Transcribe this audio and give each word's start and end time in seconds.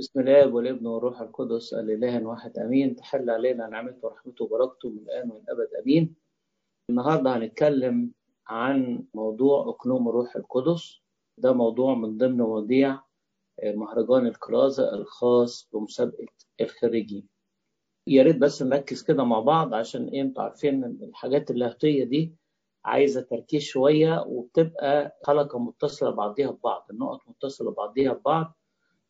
بسم 0.00 0.20
الله 0.20 0.54
والابن 0.54 0.86
والروح 0.86 1.20
القدس 1.20 1.74
الإله 1.74 2.26
واحد 2.26 2.58
أمين. 2.58 2.96
تحل 2.96 3.30
علينا 3.30 3.66
نعمته 3.68 3.98
ورحمته 4.06 4.44
وبركته 4.44 4.88
من 4.90 4.98
الآن 4.98 5.30
والأبد 5.30 5.68
أمين. 5.82 6.14
النهاردة 6.90 7.36
هنتكلم 7.36 8.12
عن 8.46 9.04
موضوع 9.14 9.68
أقنوم 9.68 10.08
الروح 10.08 10.36
القدس. 10.36 11.00
ده 11.38 11.52
موضوع 11.52 11.94
من 11.94 12.16
ضمن 12.18 12.36
مواضيع 12.36 13.00
مهرجان 13.64 14.26
الكرازة 14.26 14.94
الخاص 14.94 15.68
بمسابقة 15.72 16.26
الخريجين. 16.60 17.28
يا 18.08 18.22
ريت 18.22 18.36
بس 18.36 18.62
نركز 18.62 19.02
كده 19.02 19.24
مع 19.24 19.40
بعض 19.40 19.74
عشان 19.74 20.08
إيه 20.08 20.22
أنتوا 20.22 20.42
عارفين 20.42 20.84
الحاجات 20.84 21.50
اللاهوتية 21.50 22.04
دي 22.04 22.34
عايزة 22.84 23.20
تركيز 23.20 23.62
شوية 23.62 24.24
وبتبقى 24.26 25.18
حلقة 25.26 25.58
متصلة 25.58 26.10
بعضيها 26.10 26.50
ببعض 26.50 26.86
النقط 26.90 27.20
متصلة 27.28 27.70
بعضيها 27.70 28.12
ببعض. 28.12 28.54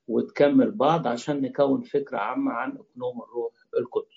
وتكمل 0.08 0.70
بعض 0.70 1.06
عشان 1.06 1.42
نكون 1.42 1.82
فكرة 1.82 2.18
عامة 2.18 2.52
عن 2.52 2.70
أقنوم 2.70 3.22
الروح 3.22 3.52
القدس. 3.78 4.16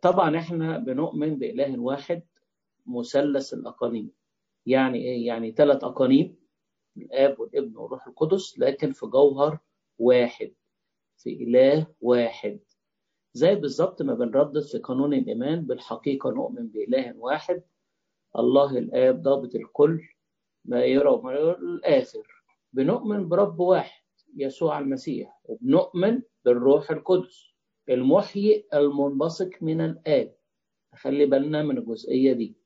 طبعا 0.00 0.36
إحنا 0.38 0.78
بنؤمن 0.78 1.38
بإله 1.38 1.78
واحد 1.80 2.22
مثلث 2.86 3.54
الأقانيم. 3.54 4.10
يعني 4.66 4.98
إيه؟ 4.98 5.26
يعني 5.26 5.52
ثلاث 5.52 5.84
أقانيم 5.84 6.36
الآب 6.96 7.40
والابن 7.40 7.76
والروح 7.76 8.06
القدس 8.06 8.58
لكن 8.58 8.92
في 8.92 9.06
جوهر 9.06 9.58
واحد 9.98 10.52
في 11.16 11.30
إله 11.44 11.86
واحد. 12.00 12.60
زي 13.34 13.54
بالظبط 13.54 14.02
ما 14.02 14.14
بنردد 14.14 14.62
في 14.62 14.78
قانون 14.78 15.14
الإيمان 15.14 15.66
بالحقيقة 15.66 16.30
نؤمن 16.30 16.68
بإله 16.68 17.14
واحد 17.16 17.62
الله 18.38 18.78
الآب 18.78 19.22
ضابط 19.22 19.54
الكل 19.54 20.02
ما 20.64 20.84
يرى 20.84 21.08
وما 21.08 21.32
يرى 21.32 21.50
الآخر. 21.50 22.44
بنؤمن 22.72 23.28
برب 23.28 23.60
واحد. 23.60 24.01
يسوع 24.36 24.78
المسيح 24.78 25.40
وبنؤمن 25.44 26.22
بالروح 26.44 26.90
القدس. 26.90 27.52
المحيي 27.88 28.66
المنبثق 28.74 29.50
من 29.60 29.80
الآب. 29.80 30.34
خلي 30.94 31.26
بالنا 31.26 31.62
من 31.62 31.78
الجزئية 31.78 32.32
دي. 32.32 32.56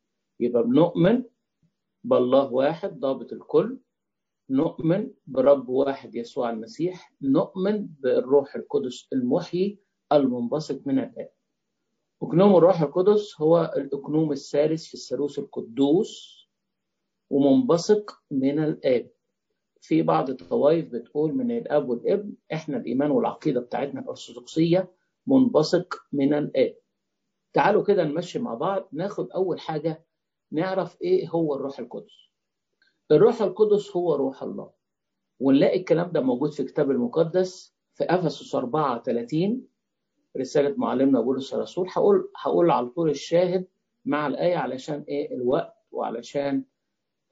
يبقى 0.40 0.62
بنؤمن 0.62 1.24
بالله 2.04 2.52
واحد 2.52 3.00
ضابط 3.00 3.32
الكل. 3.32 3.78
نؤمن 4.50 5.10
برب 5.26 5.68
واحد 5.68 6.14
يسوع 6.14 6.50
المسيح. 6.50 7.12
نؤمن 7.22 7.86
بالروح 7.86 8.56
القدس 8.56 9.08
المحيي 9.12 9.78
المنبثق 10.12 10.80
من 10.86 10.98
الآب. 10.98 11.30
أقنوم 12.22 12.56
الروح 12.56 12.80
القدس 12.82 13.40
هو 13.40 13.72
الأقنوم 13.76 14.32
الثالث 14.32 14.84
في 14.84 14.94
الثالوث 14.94 15.38
القدوس 15.38 16.46
ومنبثق 17.30 18.22
من 18.30 18.58
الآب. 18.64 19.10
في 19.80 20.02
بعض 20.02 20.30
الطوائف 20.30 20.88
بتقول 20.92 21.34
من 21.34 21.50
الاب 21.50 21.88
والابن 21.88 22.32
إحنا 22.52 22.76
الإيمان 22.76 23.10
والعقيدة 23.10 23.60
بتاعتنا 23.60 24.00
الأرثوذكسية 24.00 24.92
منبثق 25.26 25.94
من 26.12 26.34
الآب. 26.34 26.76
تعالوا 27.52 27.82
كده 27.84 28.04
نمشي 28.04 28.38
مع 28.38 28.54
بعض 28.54 28.88
ناخد 28.92 29.30
أول 29.30 29.60
حاجة 29.60 30.04
نعرف 30.52 31.02
إيه 31.02 31.28
هو 31.28 31.54
الروح 31.54 31.78
القدس. 31.78 32.30
الروح 33.10 33.42
القدس 33.42 33.96
هو 33.96 34.14
روح 34.14 34.42
الله. 34.42 34.70
ونلاقي 35.40 35.78
الكلام 35.80 36.10
ده 36.12 36.20
موجود 36.20 36.52
في 36.52 36.60
الكتاب 36.60 36.90
المقدس 36.90 37.76
في 37.94 38.04
إفسس 38.04 38.54
4 38.54 39.02
30 39.02 39.66
رسالة 40.36 40.74
معلمنا 40.78 41.20
بولس 41.20 41.54
الرسول. 41.54 41.88
هقول 41.92 42.30
هقول 42.36 42.70
على 42.70 42.86
طول 42.88 43.10
الشاهد 43.10 43.66
مع 44.04 44.26
الآية 44.26 44.56
علشان 44.56 45.04
إيه؟ 45.08 45.34
الوقت 45.34 45.74
وعلشان 45.90 46.64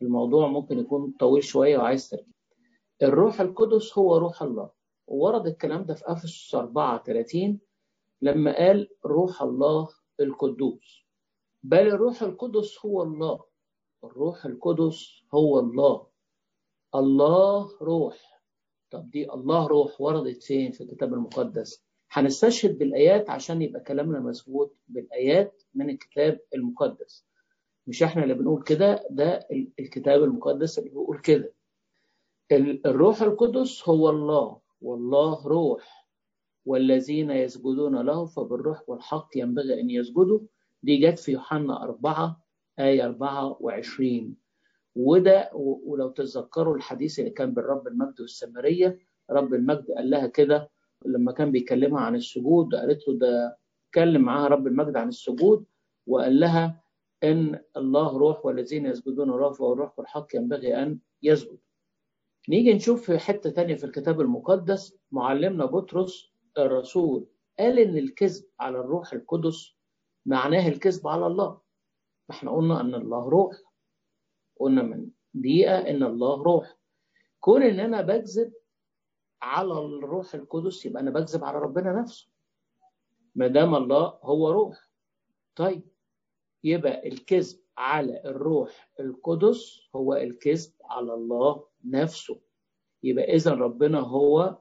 الموضوع 0.03 0.49
ممكن 0.49 0.79
يكون 0.79 1.15
طويل 1.21 1.45
شوية 1.45 1.79
وعايز 1.79 2.09
تركيز. 2.11 2.34
الروح 3.03 3.41
القدس 3.41 3.99
هو 3.99 4.17
روح 4.17 4.43
الله. 4.43 4.71
وورد 5.07 5.47
الكلام 5.47 5.85
ده 5.85 5.95
في 5.95 6.03
أفسس 6.07 6.55
4 6.55 7.03
30 7.05 7.59
لما 8.23 8.57
قال 8.57 8.89
روح 9.05 9.43
الله 9.43 9.89
القدوس. 10.21 11.05
بل 11.63 11.79
الروح 11.89 12.23
القدس 12.23 12.79
هو 12.87 13.03
الله. 13.03 13.45
الروح 14.05 14.47
القدس 14.47 15.23
هو 15.35 15.59
الله. 15.59 16.07
الله 16.95 17.71
روح. 17.83 18.43
طب 18.91 19.11
دي 19.11 19.33
الله 19.33 19.67
روح 19.67 20.01
وردت 20.01 20.43
فين 20.43 20.73
في 20.73 20.81
الكتاب 20.85 21.15
المقدس؟ 21.15 21.85
هنستشهد 22.11 22.79
بالآيات 22.79 23.31
عشان 23.31 23.63
يبقى 23.63 23.81
كلامنا 23.81 24.21
مظبوط 24.21 24.77
بالآيات 24.89 25.63
من 25.75 25.91
الكتاب 25.91 26.41
المقدس. 26.55 27.27
مش 27.87 28.03
إحنا 28.03 28.23
اللي 28.23 28.35
بنقول 28.35 28.63
كده 28.63 29.07
ده 29.11 29.49
الكتاب 29.79 30.23
المقدس 30.23 30.79
اللي 30.79 30.91
بيقول 30.91 31.19
كده. 31.19 31.53
الروح 32.53 33.23
القدس 33.23 33.89
هو 33.89 34.11
الله 34.11 34.59
والله 34.81 35.47
روح. 35.49 36.05
والذين 36.67 37.31
يسجدون 37.31 37.97
له 38.07 38.25
فبالروح 38.27 38.89
والحق 38.89 39.29
ينبغي 39.37 39.81
أن 39.81 39.91
يسجدوا. 39.91 40.41
دي 40.83 40.97
جت 40.97 41.19
في 41.19 41.33
يوحنا 41.33 41.83
4 41.83 42.45
آية 42.79 43.05
24 43.05 44.37
وده 44.97 45.51
ولو 45.55 46.09
تتذكروا 46.11 46.77
الحديث 46.77 47.19
اللي 47.19 47.31
كان 47.31 47.55
بين 47.55 47.65
رب 47.65 47.87
المجد 47.89 48.21
والسامرية 48.21 48.99
رب 49.31 49.55
المجد 49.55 49.91
قال 49.91 50.11
لها 50.11 50.27
كده 50.27 50.71
لما 51.07 51.33
كان 51.33 51.53
بيكلمها 51.53 52.01
عن 52.01 52.15
السجود 52.15 52.75
قالت 52.75 53.09
له 53.09 53.19
ده 53.19 53.59
اتكلم 53.89 54.23
معاها 54.23 54.49
رب 54.49 54.67
المجد 54.67 54.97
عن 54.97 55.09
السجود 55.09 55.65
وقال 56.07 56.41
لها 56.41 56.83
إن 57.25 57.61
الله 57.77 58.19
روح 58.19 58.47
والذين 58.47 58.87
يسجدون 58.87 59.31
له 59.31 59.51
فالروح 59.53 59.99
والحق 59.99 60.37
ينبغي 60.37 60.83
أن 60.83 60.99
يسجد 61.23 61.59
نيجي 62.49 62.75
نشوف 62.75 63.11
في 63.11 63.19
حتة 63.19 63.51
تانية 63.51 63.75
في 63.75 63.85
الكتاب 63.85 64.21
المقدس 64.21 64.97
معلمنا 65.11 65.65
بطرس 65.65 66.33
الرسول 66.59 67.27
قال 67.59 67.79
إن 67.79 67.97
الكذب 67.99 68.45
على 68.61 68.79
الروح 68.81 69.13
القدس 69.13 69.75
معناه 70.27 70.69
الكذب 70.69 71.09
على 71.09 71.27
الله. 71.27 71.61
إحنا 72.31 72.51
قلنا 72.51 72.81
إن 72.81 72.95
الله 72.95 73.29
روح. 73.29 73.53
قلنا 74.61 74.83
من 74.83 75.11
دقيقة 75.35 75.79
إن 75.79 76.03
الله 76.03 76.43
روح. 76.43 76.77
كون 77.41 77.63
إن 77.63 77.81
أنا 77.81 78.03
بكذب 78.03 78.53
على 79.43 79.73
الروح 79.73 80.35
القدس 80.35 80.87
يبقى 80.87 81.03
أنا 81.03 81.11
بكذب 81.11 81.45
على 81.45 81.59
ربنا 81.59 81.93
نفسه. 81.93 82.29
ما 83.35 83.47
دام 83.47 83.75
الله 83.75 84.19
هو 84.23 84.51
روح. 84.51 84.89
طيب 85.57 85.83
يبقى 86.65 87.09
الكذب 87.09 87.59
على 87.79 88.23
الروح 88.25 88.91
القدس 89.01 89.81
هو 89.97 90.15
الكذب 90.15 90.73
على 90.85 91.15
الله 91.15 91.65
نفسه. 91.85 92.41
يبقى 93.03 93.25
إذا 93.35 93.55
ربنا 93.55 94.01
هو 94.01 94.59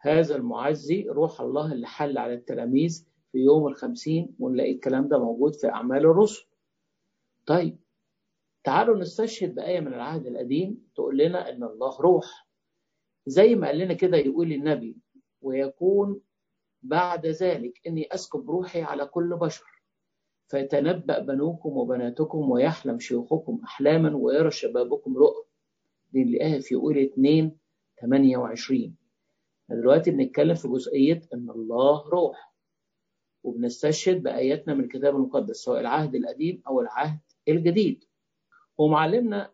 هذا 0.00 0.36
المعزي 0.36 1.06
روح 1.08 1.40
الله 1.40 1.72
اللي 1.72 1.86
حل 1.86 2.18
على 2.18 2.34
التلاميذ 2.34 3.06
في 3.32 3.38
يوم 3.38 3.66
الخمسين 3.66 4.36
ونلاقي 4.38 4.72
الكلام 4.72 5.08
ده 5.08 5.18
موجود 5.18 5.54
في 5.54 5.68
أعمال 5.68 5.98
الرسل. 5.98 6.46
طيب 7.46 7.78
تعالوا 8.64 8.96
نستشهد 8.96 9.54
بآية 9.54 9.80
من 9.80 9.94
العهد 9.94 10.26
القديم 10.26 10.88
تقول 10.94 11.18
لنا 11.18 11.50
إن 11.50 11.64
الله 11.64 12.00
روح. 12.00 12.48
زي 13.26 13.54
ما 13.54 13.66
قال 13.66 13.78
لنا 13.78 13.94
كده 13.94 14.16
يقول 14.16 14.52
النبي 14.52 14.96
ويكون 15.40 16.20
بعد 16.82 17.26
ذلك 17.26 17.80
إني 17.86 18.14
أسكب 18.14 18.50
روحي 18.50 18.82
على 18.82 19.06
كل 19.06 19.36
بشر. 19.36 19.82
فيتنبأ 20.50 21.18
بنوكم 21.18 21.76
وبناتكم 21.76 22.50
ويحلم 22.50 22.98
شيوخكم 22.98 23.60
أحلاما 23.64 24.16
ويرى 24.16 24.50
شبابكم 24.50 25.16
رؤى. 25.16 25.43
اللي 26.22 26.62
في 26.62 26.74
يقول 26.74 26.98
2 26.98 27.56
28 28.00 28.96
دلوقتي 29.70 30.10
بنتكلم 30.10 30.54
في 30.54 30.68
جزئية 30.68 31.22
إن 31.34 31.50
الله 31.50 32.08
روح. 32.08 32.54
وبنستشهد 33.44 34.22
بآياتنا 34.22 34.74
من 34.74 34.84
الكتاب 34.84 35.16
المقدس 35.16 35.56
سواء 35.56 35.80
العهد 35.80 36.14
القديم 36.14 36.62
أو 36.66 36.80
العهد 36.80 37.20
الجديد. 37.48 38.04
ومعلمنا 38.78 39.50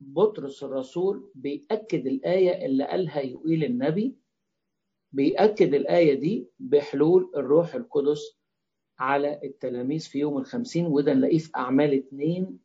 بطرس 0.00 0.64
الرسول 0.64 1.30
بيأكد 1.34 2.06
الآية 2.06 2.66
اللي 2.66 2.84
قالها 2.84 3.20
يقول 3.20 3.64
النبي 3.64 4.16
بيأكد 5.12 5.74
الآية 5.74 6.14
دي 6.14 6.48
بحلول 6.58 7.32
الروح 7.36 7.74
القدس 7.74 8.38
على 8.98 9.40
التلاميذ 9.44 10.00
في 10.00 10.18
يوم 10.18 10.38
الخمسين 10.38 10.86
وده 10.86 11.14
نلاقيه 11.14 11.38
في 11.38 11.50
أعمال 11.56 11.94
اتنين 11.94 12.58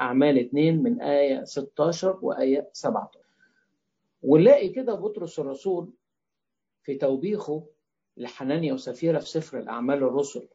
أعمال 0.00 0.38
اتنين 0.38 0.82
من 0.82 1.00
آية 1.02 1.44
16 1.44 2.18
وآية 2.22 2.70
17 2.72 3.20
ونلاقي 4.22 4.68
كده 4.68 4.94
بطرس 4.94 5.38
الرسول 5.38 5.92
في 6.82 6.94
توبيخه 6.94 7.66
لحنانيا 8.16 8.72
وسفيرة 8.74 9.18
في 9.18 9.28
سفر 9.28 9.58
الأعمال 9.58 9.96
الرسل 9.98 10.48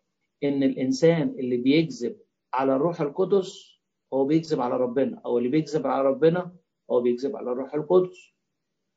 إن 0.44 0.64
الإنسان 0.64 1.30
اللي 1.40 1.58
بيكذب 1.58 2.18
على 2.54 2.76
الروح 2.76 3.02
القدس 3.02 3.72
هو 4.14 4.26
بيكذب 4.26 4.62
على 4.62 4.78
ربنا 4.78 5.22
أو 5.26 5.38
اللي 5.38 5.50
بيكذب 5.50 5.88
على 5.88 6.08
ربنا 6.08 6.56
هو 6.92 7.02
بيكذب 7.02 7.36
على 7.36 7.52
الروح 7.52 7.74
القدس. 7.74 8.32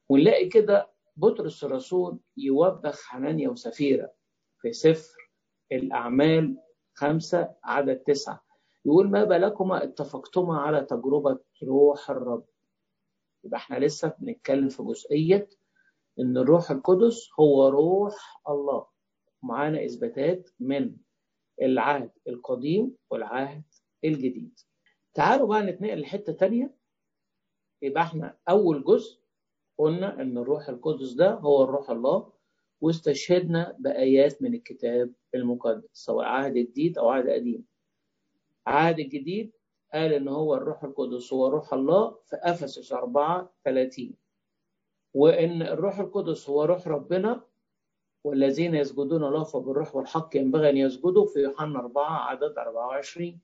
ونلاقي 0.08 0.49
كده 0.49 0.91
بطرس 1.17 1.64
الرسول 1.64 2.19
يوبخ 2.37 3.02
حنانيا 3.02 3.49
وسفيرة 3.49 4.12
في 4.61 4.73
سفر 4.73 5.31
الأعمال 5.73 6.56
خمسة 6.94 7.55
عدد 7.64 7.96
تسعة. 7.96 8.44
يقول 8.87 9.11
ما 9.11 9.25
بالكما 9.25 9.85
اتفقتما 9.85 10.59
على 10.59 10.81
تجربة 10.85 11.39
روح 11.65 12.11
الرب. 12.11 12.45
يبقى 13.45 13.57
إحنا 13.59 13.77
لسه 13.79 14.15
بنتكلم 14.19 14.69
في 14.69 14.83
جزئية 14.83 15.49
إن 16.21 16.37
الروح 16.37 16.71
القدس 16.71 17.29
هو 17.41 17.69
روح 17.69 18.41
الله. 18.49 18.87
معانا 19.43 19.85
إثباتات 19.85 20.51
من 20.61 20.97
العهد 21.63 22.11
القديم 22.29 22.97
والعهد 23.11 23.63
الجديد. 24.05 24.61
تعالوا 25.15 25.49
بقى 25.49 25.63
نتنقل 25.63 26.01
لحتة 26.01 26.33
تانية. 26.33 26.75
يبقى 27.83 28.03
إحنا 28.03 28.37
أول 28.49 28.85
جزء 28.85 29.21
قلنا 29.79 30.23
إن 30.23 30.39
الروح 30.39 30.69
القدس 30.69 31.13
ده 31.13 31.31
هو 31.35 31.65
الروح 31.65 31.91
الله 31.91 32.33
واستشهدنا 32.81 33.77
بآيات 33.79 34.43
من 34.43 34.55
الكتاب 34.55 35.13
المقدس 35.35 35.89
سواء 35.93 36.27
عهد 36.27 36.53
جديد 36.55 36.99
أو 36.99 37.09
عهد 37.09 37.29
قديم. 37.29 37.65
عهد 38.67 38.99
الجديد 38.99 39.53
قال 39.95 40.13
إن 40.13 40.29
هو 40.29 40.55
الروح 40.55 40.85
القدس 40.85 41.33
هو 41.33 41.49
روح 41.49 41.73
الله 41.75 42.19
في 42.25 42.37
أفسس 42.37 42.93
4 42.93 43.53
30 43.65 44.15
وإن 45.15 45.63
الروح 45.63 45.99
القدس 45.99 46.51
هو 46.51 46.65
روح 46.65 46.89
ربنا 46.89 47.45
والذين 48.25 48.75
يسجدون 48.75 49.23
له 49.33 49.45
فبالروح 49.45 49.97
والحق 49.97 50.37
ينبغي 50.37 50.71
أن 50.71 50.77
يسجدوا 50.77 51.27
في 51.27 51.39
يوحنا 51.41 51.79
4 51.79 52.05
عدد 52.31 52.59
24 52.59 53.41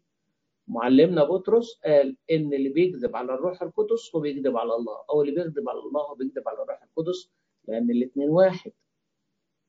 معلمنا 0.69 1.25
بطرس 1.25 1.81
قال 1.85 2.17
إن 2.31 2.53
اللي 2.55 2.69
بيكذب 2.69 3.17
على 3.17 3.35
الروح 3.35 3.63
القدس 3.63 4.15
هو 4.15 4.21
بيكذب 4.21 4.57
على 4.57 4.75
الله 4.75 4.99
أو 5.11 5.23
اللي 5.23 5.33
بيكذب 5.33 5.69
على 5.69 5.79
الله 5.79 6.01
هو 6.03 6.15
بيكذب 6.15 6.49
على 6.49 6.63
الروح 6.63 6.83
القدس 6.83 7.31
لأن 7.69 7.91
الاثنين 7.91 8.29
واحد. 8.31 8.73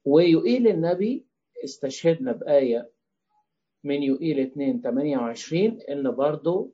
ويقيل 0.06 0.68
النبي 0.68 1.26
استشهدنا 1.64 2.32
بآية 2.32 2.92
من 3.84 4.04
يقيل 4.04 4.40
2 4.40 4.82
28 4.82 5.80
إن 5.90 6.12
برضه 6.12 6.72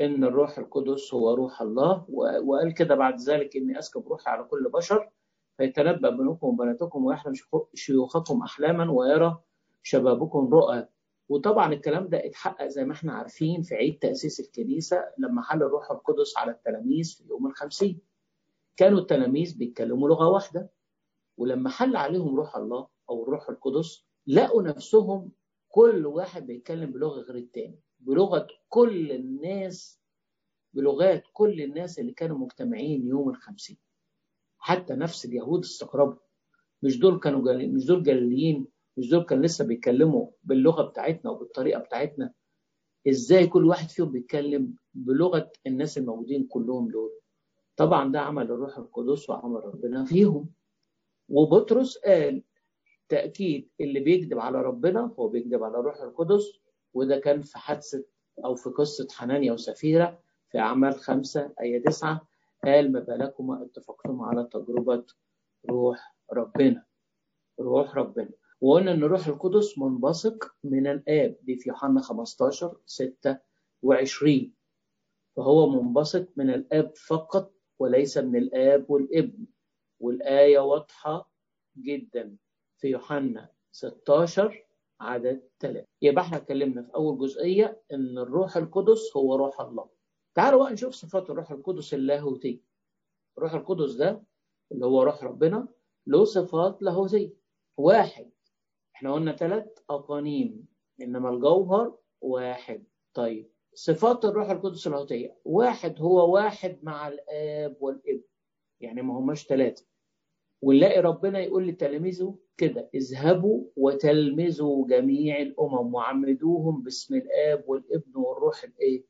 إن 0.00 0.24
الروح 0.24 0.58
القدس 0.58 1.14
هو 1.14 1.34
روح 1.34 1.62
الله 1.62 2.04
وقال 2.44 2.74
كده 2.74 2.94
بعد 2.94 3.20
ذلك 3.20 3.56
إني 3.56 3.78
أسكب 3.78 4.08
روحي 4.08 4.30
على 4.30 4.44
كل 4.44 4.70
بشر 4.74 5.10
فيتنبأ 5.56 6.10
بنوكم 6.10 6.46
وبناتكم 6.46 7.04
ويحلم 7.04 7.32
شيوخكم 7.74 8.42
أحلاما 8.42 8.92
ويرى 8.92 9.38
شبابكم 9.82 10.54
رؤى. 10.54 10.86
وطبعا 11.28 11.72
الكلام 11.72 12.08
ده 12.08 12.26
اتحقق 12.26 12.66
زي 12.66 12.84
ما 12.84 12.92
إحنا 12.92 13.12
عارفين 13.12 13.62
في 13.62 13.74
عيد 13.74 13.98
تأسيس 13.98 14.40
الكنيسة 14.40 15.04
لما 15.18 15.42
حل 15.42 15.62
الروح 15.62 15.90
القدس 15.90 16.38
على 16.38 16.50
التلاميذ 16.52 17.14
في 17.18 17.24
يوم 17.28 17.46
الخمسين 17.46 17.98
كانوا 18.76 18.98
التلاميذ 18.98 19.58
بيتكلموا 19.58 20.08
لغة 20.08 20.28
واحدة 20.28 20.70
ولما 21.36 21.70
حل 21.70 21.96
عليهم 21.96 22.36
روح 22.36 22.56
الله 22.56 22.88
أو 23.10 23.22
الروح 23.22 23.48
القدس 23.48 24.04
لقوا 24.26 24.62
نفسهم 24.62 25.30
كل 25.74 26.06
واحد 26.06 26.46
بيتكلم 26.46 26.92
بلغة 26.92 27.20
غير 27.20 27.36
التاني. 27.36 27.80
بلغة 28.00 28.46
كل 28.68 29.12
الناس 29.12 30.00
بلغات 30.72 31.22
كل 31.32 31.60
الناس 31.62 31.98
اللي 31.98 32.12
كانوا 32.12 32.38
مجتمعين 32.38 33.06
يوم 33.06 33.28
الخمسين. 33.28 33.76
حتى 34.58 34.94
نفس 34.94 35.24
اليهود 35.24 35.64
استغربوا. 35.64 36.18
مش 36.82 36.98
دول 36.98 37.18
كانوا 37.20 37.40
جل... 37.44 37.72
مش 37.74 37.84
دول 37.86 38.02
جليين 38.02 38.66
مش 38.96 39.08
دول 39.10 39.24
كانوا 39.24 39.44
لسه 39.44 39.64
بيتكلموا 39.64 40.30
باللغة 40.44 40.82
بتاعتنا 40.82 41.30
وبالطريقة 41.30 41.80
بتاعتنا. 41.80 42.32
إزاي 43.08 43.46
كل 43.46 43.64
واحد 43.64 43.88
فيهم 43.90 44.12
بيتكلم 44.12 44.74
بلغة 44.94 45.50
الناس 45.66 45.98
الموجودين 45.98 46.46
كلهم 46.46 46.88
دول؟ 46.88 47.10
طبعا 47.76 48.12
ده 48.12 48.20
عمل 48.20 48.42
الروح 48.44 48.78
القدس 48.78 49.30
وعمل 49.30 49.64
ربنا 49.64 50.04
فيهم. 50.04 50.50
وبطرس 51.28 51.98
قال 51.98 52.42
تأكيد 53.14 53.70
اللي 53.80 54.00
بيكذب 54.00 54.38
على 54.38 54.62
ربنا 54.62 55.14
هو 55.18 55.28
بيكذب 55.28 55.62
على 55.62 55.78
الروح 55.78 56.00
القدس 56.00 56.44
وده 56.94 57.18
كان 57.18 57.42
في 57.42 57.58
حادثة 57.58 58.04
أو 58.44 58.54
في 58.54 58.70
قصة 58.70 59.08
حنانيا 59.10 59.52
وسفيرة 59.52 60.18
في 60.50 60.58
أعمال 60.58 60.94
خمسة 60.94 61.52
آية 61.60 61.82
تسعة 61.82 62.28
قال 62.64 62.92
ما 62.92 63.00
بالكما 63.00 63.62
اتفقتم 63.62 64.22
على 64.22 64.48
تجربة 64.52 65.04
روح 65.70 66.14
ربنا. 66.32 66.84
روح 67.60 67.94
ربنا. 67.96 68.30
وقلنا 68.60 68.92
إن 68.92 69.02
الروح 69.04 69.26
القدس 69.26 69.78
منبثق 69.78 70.54
من 70.64 70.86
الآب. 70.86 71.36
دي 71.42 71.56
في 71.56 71.68
يوحنا 71.68 72.00
15 72.00 72.76
26 72.86 74.52
فهو 75.36 75.70
منبثق 75.70 76.28
من 76.36 76.50
الآب 76.50 76.92
فقط 76.96 77.52
وليس 77.78 78.18
من 78.18 78.36
الآب 78.36 78.90
والابن. 78.90 79.46
والآية 80.00 80.58
واضحة 80.58 81.30
جدا. 81.76 82.36
في 82.78 82.88
يوحنا 82.88 83.50
16 83.72 84.66
عدد 85.00 85.48
3 85.60 85.84
يبقى 86.02 86.24
إحنا 86.24 86.36
اتكلمنا 86.36 86.82
في 86.82 86.94
أول 86.94 87.18
جزئية 87.18 87.82
إن 87.92 88.18
الروح 88.18 88.56
القدس 88.56 89.16
هو 89.16 89.34
روح 89.36 89.60
الله. 89.60 89.90
تعالوا 90.34 90.64
بقى 90.64 90.72
نشوف 90.72 90.94
صفات 90.94 91.30
الروح 91.30 91.50
القدس 91.50 91.94
اللاهوتي 91.94 92.62
الروح 93.38 93.54
القدس 93.54 93.92
ده 93.92 94.22
اللي 94.72 94.86
هو 94.86 95.02
روح 95.02 95.24
ربنا 95.24 95.68
له 96.06 96.24
صفات 96.24 96.82
لاهوتية. 96.82 97.32
واحد. 97.76 98.30
إحنا 98.96 99.12
قلنا 99.14 99.36
ثلاث 99.36 99.66
أقانيم 99.90 100.66
إنما 101.00 101.30
الجوهر 101.30 101.98
واحد. 102.20 102.84
طيب 103.14 103.50
صفات 103.74 104.24
الروح 104.24 104.50
القدس 104.50 104.86
اللاهوتية. 104.86 105.36
واحد 105.44 106.00
هو 106.00 106.34
واحد 106.34 106.78
مع 106.82 107.08
الآب 107.08 107.76
والابن. 107.80 108.22
يعني 108.80 109.02
ما 109.02 109.18
هماش 109.18 109.46
ثلاثة 109.46 109.86
ونلاقي 110.64 111.00
ربنا 111.00 111.38
يقول 111.38 111.68
لتلاميذه 111.68 112.38
كده 112.56 112.90
اذهبوا 112.94 113.64
وتلمذوا 113.76 114.88
جميع 114.88 115.38
الأمم 115.40 115.94
وعمدوهم 115.94 116.82
باسم 116.82 117.14
الآب 117.14 117.64
والابن 117.66 118.16
والروح 118.16 118.64
الإيه؟ 118.64 119.04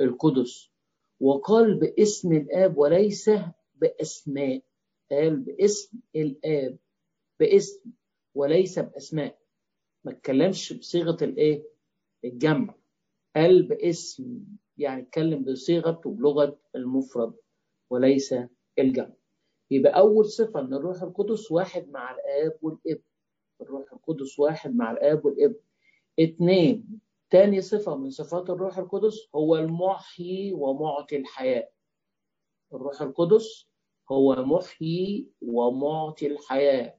القدس. 0.00 0.70
وقال 1.20 1.74
باسم 1.80 2.32
الآب 2.32 2.78
وليس 2.78 3.30
بأسماء 3.74 4.62
قال 5.10 5.36
باسم 5.36 5.98
الآب 6.16 6.78
باسم 7.40 7.90
وليس 8.34 8.78
بأسماء. 8.78 9.38
ما 10.04 10.12
اتكلمش 10.12 10.72
بصيغة 10.72 11.24
الإيه؟ 11.24 11.64
الجمع. 12.24 12.74
قال 13.36 13.62
باسم 13.62 14.38
يعني 14.78 15.02
اتكلم 15.02 15.44
بصيغة 15.44 16.00
وبلغه 16.06 16.58
المفرد 16.74 17.34
وليس 17.90 18.34
الجمع. 18.78 19.12
يبقى 19.70 19.98
أول 19.98 20.24
صفة 20.26 20.60
إن 20.60 20.74
الروح 20.74 21.02
القدس 21.02 21.52
واحد 21.52 21.88
مع 21.90 22.14
الآب 22.14 22.58
والابن 22.62 23.02
الروح 23.60 23.92
القدس 23.92 24.38
واحد 24.38 24.76
مع 24.76 24.90
الآب 24.90 25.24
والابن 25.24 25.60
اثنين 26.20 27.00
تاني 27.30 27.60
صفة 27.60 27.96
من 27.96 28.10
صفات 28.10 28.50
الروح 28.50 28.78
القدس 28.78 29.28
هو 29.34 29.56
المحيي 29.56 30.52
ومعطي 30.52 31.16
الحياة 31.16 31.68
الروح 32.72 33.02
القدس 33.02 33.68
هو 34.12 34.44
محيي 34.44 35.28
ومعطي 35.42 36.26
الحياة 36.26 36.98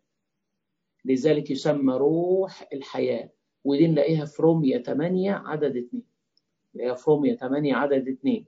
لذلك 1.05 1.51
يسمى 1.51 1.93
روح 1.93 2.67
الحياة 2.73 3.29
ودي 3.63 3.87
نلاقيها 3.87 4.25
في 4.25 4.41
رومية 4.41 4.77
8 4.77 5.31
عدد 5.31 5.75
2 5.77 6.03
نلاقيها 6.75 6.95
في 6.95 7.11
رومية 7.11 7.35
8 7.35 7.75
عدد 7.75 8.07
2 8.07 8.45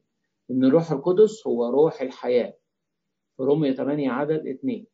إن 0.51 0.63
الروح 0.63 0.91
القدس 0.91 1.48
هو 1.48 1.65
روح 1.70 2.01
الحياة 2.01 2.58
رومية 3.43 3.72
8 3.72 4.12
عدد 4.12 4.48
2 4.48 4.86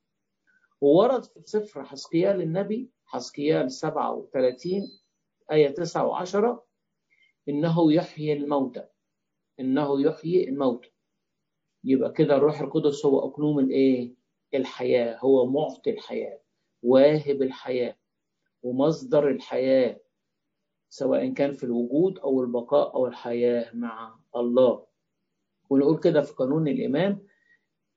وورد 0.81 1.23
في 1.23 1.41
سفر 1.45 1.83
حسقيال 1.83 2.41
النبي 2.41 2.89
حسقيال 3.05 3.71
37 3.71 4.81
آية 5.51 5.69
9 5.69 6.25
و10 6.25 6.59
إنه 7.49 7.93
يحيي 7.93 8.33
الموتى. 8.33 8.85
إنه 9.59 10.01
يحيي 10.01 10.49
الموتى. 10.49 10.89
يبقى 11.83 12.11
كده 12.11 12.35
الروح 12.35 12.61
القدس 12.61 13.05
هو 13.05 13.19
أقنوم 13.19 13.59
الإيه؟ 13.59 14.13
الحياة. 14.53 15.17
هو 15.19 15.45
معطي 15.45 15.89
الحياة 15.89 16.39
واهب 16.83 17.41
الحياة 17.41 17.95
ومصدر 18.63 19.29
الحياة 19.29 19.99
سواء 20.89 21.33
كان 21.33 21.51
في 21.51 21.63
الوجود 21.63 22.19
أو 22.19 22.41
البقاء 22.41 22.95
أو 22.95 23.07
الحياة 23.07 23.75
مع 23.75 24.15
الله. 24.35 24.85
ونقول 25.69 25.99
كده 25.99 26.21
في 26.21 26.33
قانون 26.33 26.67
الإيمان 26.67 27.19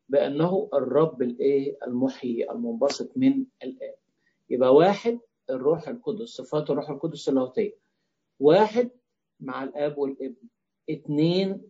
بأنه 0.08 0.68
الرب 0.74 1.22
الإيه؟ 1.22 1.78
المحيي 1.86 2.50
المنبسط 2.50 3.10
من 3.16 3.44
الآب. 3.62 3.94
يبقى 4.50 4.74
واحد 4.74 5.18
الروح 5.50 5.88
القدس 5.88 6.28
صفات 6.28 6.70
الروح 6.70 6.90
القدس 6.90 7.28
اللاهوتية. 7.28 7.74
واحد 8.40 8.90
مع 9.40 9.64
الآب 9.64 9.98
والابن 9.98 10.48
اثنين 10.90 11.62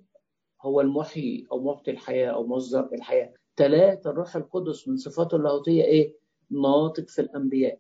هو 0.63 0.81
المحيي 0.81 1.47
أو 1.53 1.61
معطي 1.65 1.91
الحياة 1.91 2.31
أو 2.31 2.47
مصدر 2.47 2.89
الحياة. 2.95 3.35
ثلاثة 3.57 4.11
الروح 4.11 4.37
القدس 4.37 4.89
من 4.89 4.97
صفاته 4.97 5.37
اللاهوتية 5.37 5.83
إيه؟ 5.85 6.15
ناطق 6.51 7.09
في 7.09 7.21
الأنبياء. 7.21 7.79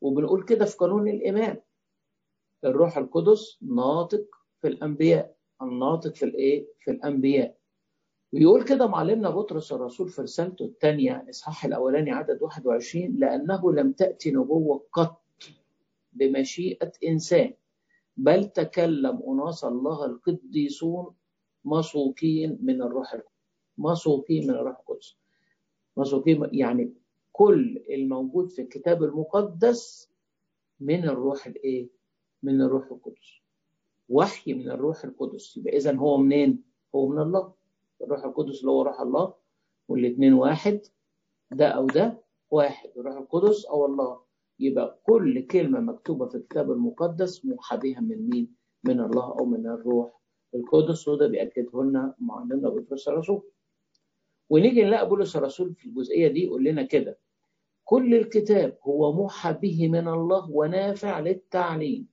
وبنقول 0.00 0.44
كده 0.44 0.64
في 0.64 0.76
قانون 0.76 1.08
الإيمان. 1.08 1.60
الروح 2.64 2.98
القدس 2.98 3.58
ناطق 3.62 4.26
في 4.60 4.68
الأنبياء. 4.68 5.36
الناطق 5.62 6.14
في 6.14 6.24
الإيه؟ 6.24 6.66
في 6.80 6.90
الأنبياء. 6.90 7.56
ويقول 8.36 8.64
كده 8.64 8.86
معلمنا 8.86 9.30
بطرس 9.30 9.72
الرسول 9.72 10.08
في 10.08 10.22
رسالته 10.22 10.64
الثانية 10.64 11.26
إصحاح 11.30 11.64
الأولاني 11.64 12.10
عدد 12.10 12.42
21 12.42 13.16
لأنه 13.16 13.72
لم 13.72 13.92
تأتي 13.92 14.30
نبوة 14.30 14.82
قط 14.92 15.22
بمشيئة 16.12 16.92
إنسان 17.04 17.52
بل 18.16 18.44
تكلم 18.44 19.22
أناس 19.28 19.64
الله 19.64 20.04
القديسون 20.04 21.14
مسوقين 21.64 22.58
من 22.62 22.82
الروح 22.82 23.12
القدس. 23.14 23.30
مسوقين 23.78 24.44
من 24.46 24.54
الروح 24.54 24.78
القدس. 24.78 25.16
مسوقين 25.96 26.48
يعني 26.52 26.92
كل 27.32 27.82
الموجود 27.90 28.50
في 28.50 28.62
الكتاب 28.62 29.02
المقدس 29.02 30.10
من 30.80 31.04
الروح 31.04 31.46
الإيه؟ 31.46 31.88
من 32.42 32.62
الروح 32.62 32.90
القدس. 32.92 33.40
وحي 34.08 34.54
من 34.54 34.70
الروح 34.70 35.04
القدس. 35.04 35.56
يبقى 35.56 35.76
اذا 35.76 35.96
هو 35.96 36.16
منين؟ 36.16 36.62
هو 36.94 37.08
من 37.08 37.18
الله. 37.22 37.52
الروح 38.02 38.24
القدس 38.24 38.60
اللي 38.60 38.70
هو 38.70 38.82
روح 38.82 39.00
الله 39.00 39.34
والاثنين 39.88 40.32
واحد 40.34 40.80
ده 41.50 41.68
أو 41.68 41.86
ده 41.86 42.22
واحد 42.50 42.88
الروح 42.96 43.16
القدس 43.16 43.66
أو 43.66 43.86
الله 43.86 44.20
يبقى 44.58 45.00
كل 45.06 45.46
كلمة 45.46 45.80
مكتوبة 45.80 46.26
في 46.28 46.34
الكتاب 46.34 46.70
المقدس 46.72 47.44
موحى 47.44 47.76
من 48.00 48.28
مين؟ 48.30 48.54
من 48.84 49.00
الله 49.00 49.38
أو 49.38 49.44
من 49.44 49.66
الروح 49.66 50.20
القدس 50.54 51.08
وده 51.08 51.26
بيأكده 51.26 51.82
لنا 51.84 52.14
معلمنا 52.18 52.68
بطرس 52.68 53.08
الرسول. 53.08 53.42
ونيجي 54.50 54.82
نلاقي 54.84 55.08
بولس 55.08 55.36
الرسول 55.36 55.74
في 55.74 55.86
الجزئية 55.88 56.28
دي 56.28 56.44
يقول 56.44 56.64
لنا 56.64 56.82
كده 56.82 57.18
كل 57.84 58.14
الكتاب 58.14 58.78
هو 58.82 59.12
موحى 59.12 59.52
به 59.52 59.88
من 59.88 60.08
الله 60.08 60.50
ونافع 60.50 61.20
للتعليم. 61.20 62.08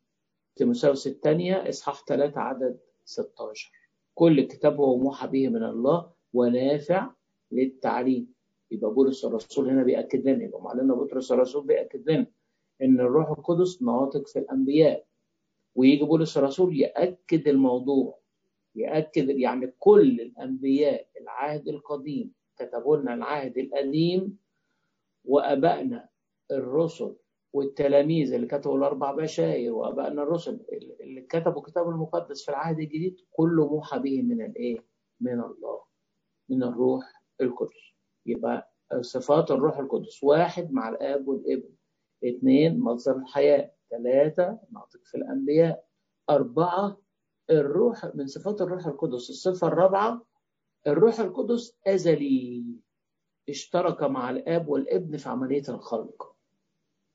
تيموثاوس 0.55 1.07
الثانية 1.07 1.69
إصحاح 1.69 2.05
3 2.05 2.39
عدد 2.41 2.79
16. 3.05 3.71
كل 4.15 4.39
الكتاب 4.39 4.79
هو 4.79 4.97
موحى 4.97 5.27
به 5.27 5.47
من 5.49 5.63
الله 5.63 6.11
ونافع 6.33 7.09
للتعليم. 7.51 8.33
يبقى 8.71 8.91
بولس 8.93 9.25
الرسول 9.25 9.69
هنا 9.69 9.83
بيأكد 9.83 10.27
لنا 10.27 10.43
يبقى 10.43 10.61
معلمنا 10.61 10.93
بطرس 10.93 11.31
الرسول 11.31 11.65
بيأكد 11.67 12.09
لنا 12.09 12.25
إن 12.81 12.99
الروح 12.99 13.29
القدس 13.29 13.81
ناطق 13.81 14.27
في 14.27 14.39
الأنبياء 14.39 15.05
ويجي 15.75 16.03
بولس 16.05 16.37
الرسول 16.37 16.79
يأكد 16.79 17.47
الموضوع 17.47 18.19
يأكد 18.75 19.29
يعني 19.29 19.73
كل 19.79 20.21
الأنبياء 20.21 21.07
العهد 21.21 21.67
القديم 21.67 22.33
كتبوا 22.57 22.97
لنا 22.97 23.13
العهد 23.13 23.57
القديم 23.57 24.37
وأبائنا 25.25 26.09
الرسل 26.51 27.15
والتلاميذ 27.53 28.33
اللي 28.33 28.47
كتبوا 28.47 28.77
الأربع 28.77 29.11
بشاير 29.11 29.73
وأبائنا 29.73 30.23
الرسل 30.23 30.65
اللي 31.01 31.21
كتبوا 31.21 31.61
كتاب 31.61 31.89
المقدس 31.89 32.45
في 32.45 32.49
العهد 32.51 32.79
الجديد 32.79 33.15
كله 33.31 33.67
موحى 33.67 33.99
به 33.99 34.21
من 34.21 34.41
الإيه؟ 34.45 34.85
من 35.21 35.39
الله 35.39 35.83
من 36.49 36.63
الروح 36.63 37.23
القدس. 37.41 37.93
يبقى 38.25 38.73
صفات 39.01 39.51
الروح 39.51 39.77
القدس 39.77 40.23
واحد 40.23 40.71
مع 40.71 40.89
الآب 40.89 41.27
والابن 41.27 41.69
اثنين 42.25 42.79
مصدر 42.79 43.15
الحياة 43.17 43.71
ثلاثة 43.89 44.59
ناطق 44.71 44.99
في 45.03 45.17
الأنبياء 45.17 45.85
أربعة 46.29 46.97
الروح 47.49 48.15
من 48.15 48.27
صفات 48.27 48.61
الروح 48.61 48.85
القدس. 48.87 49.29
الصفة 49.29 49.67
الرابعة 49.67 50.25
الروح 50.87 51.19
القدس 51.19 51.77
أزلي 51.87 52.63
اشترك 53.49 54.03
مع 54.03 54.29
الآب 54.29 54.67
والابن 54.67 55.17
في 55.17 55.29
عملية 55.29 55.63
الخلق. 55.69 56.32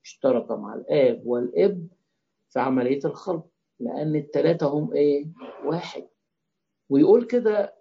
اشترك 0.09 0.51
مع 0.51 0.75
الآب 0.75 1.27
والابن 1.27 1.89
في 2.49 2.61
عملية 2.61 3.01
الخلق 3.05 3.47
لأن 3.81 4.17
الثلاثة 4.17 4.67
هم 4.67 4.93
إيه؟ 4.93 5.27
واحد. 5.65 6.09
ويقول 6.89 7.25
كده 7.27 7.75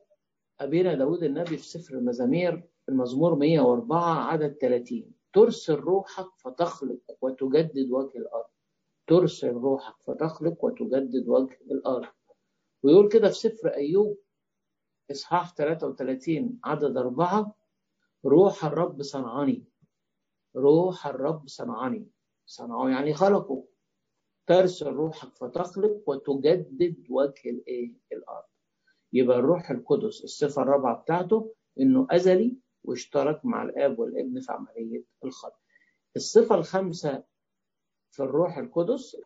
أبينا 0.59 0.95
داود 0.95 1.23
النبي 1.23 1.57
في 1.57 1.67
سفر 1.67 1.93
المزامير 1.93 2.63
المزمور 2.89 3.35
104 3.35 4.23
عدد 4.31 4.57
30 4.61 5.11
ترسل 5.33 5.75
روحك 5.75 6.25
فتخلق 6.37 6.99
وتجدد 7.21 7.91
وجه 7.91 8.17
الأرض. 8.17 8.49
ترسل 9.07 9.51
روحك 9.53 9.95
فتخلق 10.01 10.65
وتجدد 10.65 11.27
وجه 11.27 11.57
الأرض. 11.71 12.07
ويقول 12.83 13.09
كده 13.09 13.27
في 13.29 13.35
سفر 13.35 13.69
أيوب 13.69 14.17
إصحاح 15.11 15.53
33 15.55 16.59
عدد 16.63 16.97
أربعة 16.97 17.55
روح 18.25 18.65
الرب 18.65 19.01
صنعني 19.01 19.63
روح 20.55 21.07
الرب 21.07 21.47
صنعني 21.47 22.07
صنعه 22.47 22.89
يعني 22.89 23.13
خلقه 23.13 23.67
ترسل 24.47 24.87
روحك 24.87 25.35
فتخلق 25.35 26.03
وتجدد 26.09 27.05
وجه 27.09 27.49
الايه؟ 27.49 27.93
الأرض. 28.11 28.45
يبقى 29.13 29.37
الروح 29.37 29.71
القدس 29.71 30.23
الصفة 30.23 30.61
الرابعة 30.61 31.01
بتاعته 31.01 31.55
إنه 31.79 32.07
أزلي 32.11 32.57
واشترك 32.83 33.45
مع 33.45 33.63
الآب 33.63 33.99
والابن 33.99 34.39
في 34.39 34.51
عملية 34.51 35.03
الخلق. 35.23 35.59
الصفة 36.15 36.55
الخامسة 36.55 37.23
في 38.11 38.23
الروح 38.23 38.57
القدس 38.57 39.17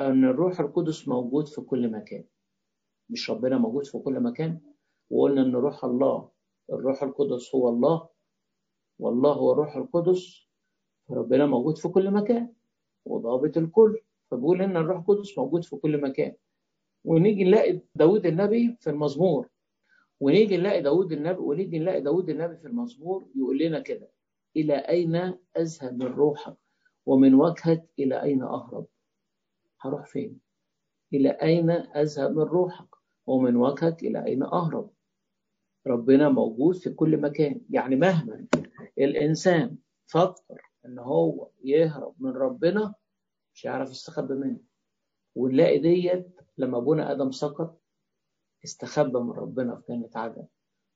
إن 0.00 0.24
الروح 0.24 0.60
القدس 0.60 1.08
موجود 1.08 1.48
في 1.48 1.60
كل 1.60 1.90
مكان. 1.92 2.24
مش 3.10 3.30
ربنا 3.30 3.58
موجود 3.58 3.86
في 3.86 3.98
كل 3.98 4.20
مكان. 4.20 4.60
وقلنا 5.10 5.42
إن 5.42 5.54
روح 5.56 5.84
الله 5.84 6.30
الروح 6.72 7.02
القدس 7.02 7.54
هو 7.54 7.68
الله 7.68 8.08
والله 8.98 9.32
هو 9.32 9.52
الروح 9.52 9.76
القدس. 9.76 10.51
فربنا 11.08 11.46
موجود 11.46 11.78
في 11.78 11.88
كل 11.88 12.10
مكان 12.10 12.52
وضابط 13.04 13.56
الكل. 13.56 13.98
فبيقول 14.30 14.62
ان 14.62 14.76
الروح 14.76 14.98
القدس 14.98 15.38
موجود 15.38 15.64
في 15.64 15.76
كل 15.76 16.00
مكان. 16.00 16.34
ونيجي 17.04 17.44
نلاقي 17.44 17.80
داود 17.94 18.26
النبي 18.26 18.76
في 18.80 18.90
المزمور. 18.90 19.48
ونيجي 20.20 20.56
نلاقي 20.56 20.82
داود 20.82 21.12
النبي 21.12 21.38
ونيجي 21.38 21.78
نلاقي 21.78 22.00
داود 22.00 22.30
النبي 22.30 22.56
في 22.56 22.66
المزمور 22.66 23.26
يقول 23.34 23.58
لنا 23.58 23.80
كده 23.80 24.08
إلى 24.56 24.74
أين 24.76 25.34
اذهب 25.56 25.98
من 25.98 26.06
روحك؟ 26.06 26.56
ومن 27.06 27.34
وجهك 27.34 27.84
إلى 27.98 28.22
أين 28.22 28.42
أهرب؟ 28.42 28.86
هروح 29.80 30.06
فين؟ 30.06 30.40
إلى 31.14 31.30
أين 31.30 31.70
اذهب 31.70 32.30
من 32.30 32.42
روحك؟ 32.42 32.88
ومن 33.26 33.56
وجهك 33.56 34.02
إلى 34.02 34.24
أين 34.24 34.42
أهرب؟ 34.42 34.90
ربنا 35.86 36.28
موجود 36.28 36.76
في 36.76 36.90
كل 36.90 37.20
مكان. 37.20 37.60
يعني 37.70 37.96
مهما 37.96 38.46
الإنسان 38.98 39.76
فكر 40.06 40.71
إن 40.86 40.98
هو 40.98 41.48
يهرب 41.64 42.14
من 42.18 42.30
ربنا 42.30 42.94
مش 43.54 43.66
هيعرف 43.66 43.90
يستخبى 43.90 44.34
منه. 44.34 44.60
ونلاقي 45.34 45.78
ديت 45.78 46.40
لما 46.58 46.78
ابونا 46.78 47.12
آدم 47.12 47.30
سقط 47.30 47.80
استخبى 48.64 49.18
من 49.18 49.30
ربنا 49.30 49.76
في 49.76 49.92
جنة 49.92 50.10
عدن. 50.14 50.46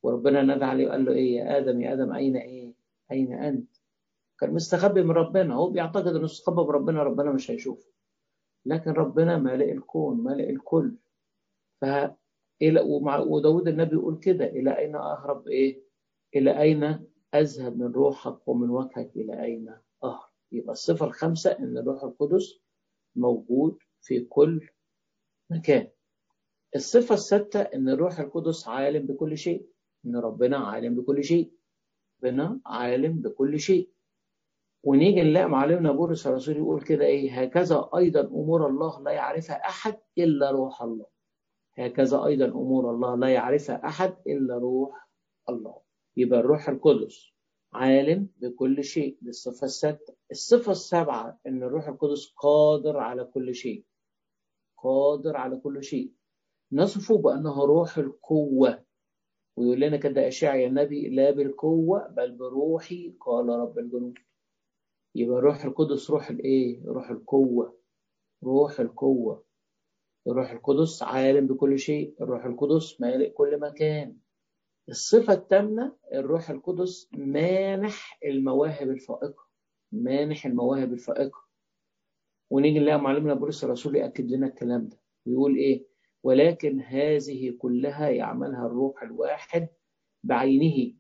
وربنا 0.03 0.43
نادى 0.43 0.65
عليه 0.65 0.87
وقال 0.87 1.05
له 1.05 1.13
إيه؟ 1.13 1.37
يا 1.37 1.59
آدم 1.59 1.81
يا 1.81 1.93
آدم 1.93 2.13
أين 2.13 2.37
إيه؟ 2.37 2.75
أين 3.13 3.33
أنت؟ 3.33 3.77
كان 4.39 4.55
مستخبي 4.55 5.03
من 5.03 5.11
ربنا. 5.11 5.55
هو 5.55 5.71
بيعتقد 5.71 6.15
إنه 6.17 6.25
استخبى 6.25 6.63
من 6.63 6.69
ربنا 6.69 7.03
ربنا 7.03 7.33
مش 7.33 7.51
هيشوفه. 7.51 7.91
لكن 8.67 8.91
ربنا 8.91 9.39
مالئ 9.39 9.73
الكون 9.73 10.17
مالئ 10.25 10.51
الكل. 10.51 10.97
ف 11.81 11.85
وداود 13.27 13.69
النبي 13.69 13.97
يقول 13.97 14.19
كده 14.19 14.45
إلى 14.45 14.79
أين 14.79 14.97
أهرب 14.97 15.49
إيه؟ 15.49 15.83
إلى 16.37 16.61
أين 16.61 17.07
أذهب 17.41 17.79
من 17.79 17.93
روحك 17.93 18.49
ومن 18.49 18.71
وجهك 18.71 19.17
إلى 19.17 19.43
أين 19.43 19.75
أهرب؟ 20.05 20.31
يبقى 20.53 20.73
الصفة 20.73 21.07
الخامسة 21.07 21.51
إن 21.51 21.79
الروح 21.79 22.03
القدس 22.05 22.61
موجود 23.17 23.79
في 24.01 24.21
كل 24.21 24.69
مكان. 25.51 25.89
الصفة 26.77 27.15
السادسة 27.15 27.61
إن 27.61 27.89
الروح 27.89 28.19
القدس 28.21 28.69
عالم 28.69 29.07
بكل 29.07 29.39
شيء، 29.39 29.67
إن 30.07 30.17
ربنا 30.17 30.57
عالم 30.57 30.95
بكل 30.95 31.25
شيء. 31.25 31.53
ربنا 32.25 32.61
عالم 32.67 33.21
بكل 33.21 33.61
شيء. 33.61 33.91
ونيجي 34.85 35.23
نلاقي 35.23 35.49
معلمنا 35.49 35.93
بولس 35.93 36.27
الرسول 36.27 36.57
يقول 36.57 36.83
كده 36.83 37.05
إيه؟ 37.05 37.43
هكذا 37.43 37.91
أيضا 37.97 38.21
أمور 38.21 38.67
الله 38.67 39.03
لا 39.03 39.11
يعرفها 39.11 39.57
أحد 39.57 39.99
إلا 40.19 40.51
روح 40.51 40.83
الله. 40.83 41.07
هكذا 41.79 42.25
أيضا 42.25 42.45
أمور 42.47 42.91
الله 42.91 43.17
لا 43.17 43.29
يعرفها 43.29 43.87
أحد 43.87 44.17
إلا 44.27 44.59
روح 44.59 45.09
الله 45.49 45.86
يبقى 46.17 46.41
الروح 46.41 46.69
القدس 46.69 47.33
عالم 47.73 48.29
بكل 48.37 48.85
شيء 48.85 49.19
دي 49.23 49.29
الصفة 49.29 49.99
الصفة 50.31 50.73
السابعة 50.73 51.41
إن 51.47 51.63
الروح 51.63 51.89
القدس 51.89 52.33
قادر 52.37 52.97
على 52.97 53.25
كل 53.25 53.55
شيء. 53.55 53.85
قادر 54.79 55.37
على 55.37 55.57
كل 55.57 55.85
شيء. 55.85 56.13
نصفه 56.73 57.19
بأنه 57.19 57.65
روح 57.65 57.99
القوة. 57.99 58.85
ويقول 59.57 59.81
لنا 59.81 59.97
كده 59.97 60.29
أشعيا 60.29 60.67
النبي 60.69 61.09
لا 61.09 61.31
بالقوة 61.31 62.09
بل 62.09 62.33
بروحي 62.33 63.15
قال 63.21 63.49
رب 63.49 63.79
الجنود. 63.79 64.19
يبقى 65.15 65.39
الروح 65.39 65.65
القدس 65.65 66.11
روح 66.11 66.31
الإيه؟ 66.31 66.85
روح 66.87 67.11
القوة. 67.11 67.79
روح 68.45 68.81
القوة. 68.81 69.45
الروح 70.27 70.51
القدس 70.51 71.03
عالم 71.03 71.47
بكل 71.47 71.79
شيء. 71.79 72.15
الروح 72.21 72.45
القدس 72.45 73.01
مالئ 73.01 73.31
كل 73.31 73.61
مكان. 73.61 74.17
الصفة 74.89 75.33
الثامنة 75.33 75.97
الروح 76.15 76.51
القدس 76.51 77.09
مانح 77.13 78.19
المواهب 78.25 78.91
الفائقة 78.91 79.47
مانح 79.93 80.47
المواهب 80.47 80.93
الفائقة. 80.93 81.47
ونيجي 82.51 82.79
نلاقي 82.79 83.01
معلمنا 83.01 83.35
بولس 83.35 83.65
الرسول 83.65 83.97
يأكد 83.97 84.31
لنا 84.31 84.47
الكلام 84.47 84.89
ده. 84.89 84.99
ويقول 85.27 85.57
إيه؟ 85.57 85.87
ولكن 86.23 86.81
هذه 86.81 87.51
كلها 87.59 88.09
يعملها 88.09 88.67
الروح 88.67 89.03
الواحد 89.03 89.69
بعينه 90.25 90.95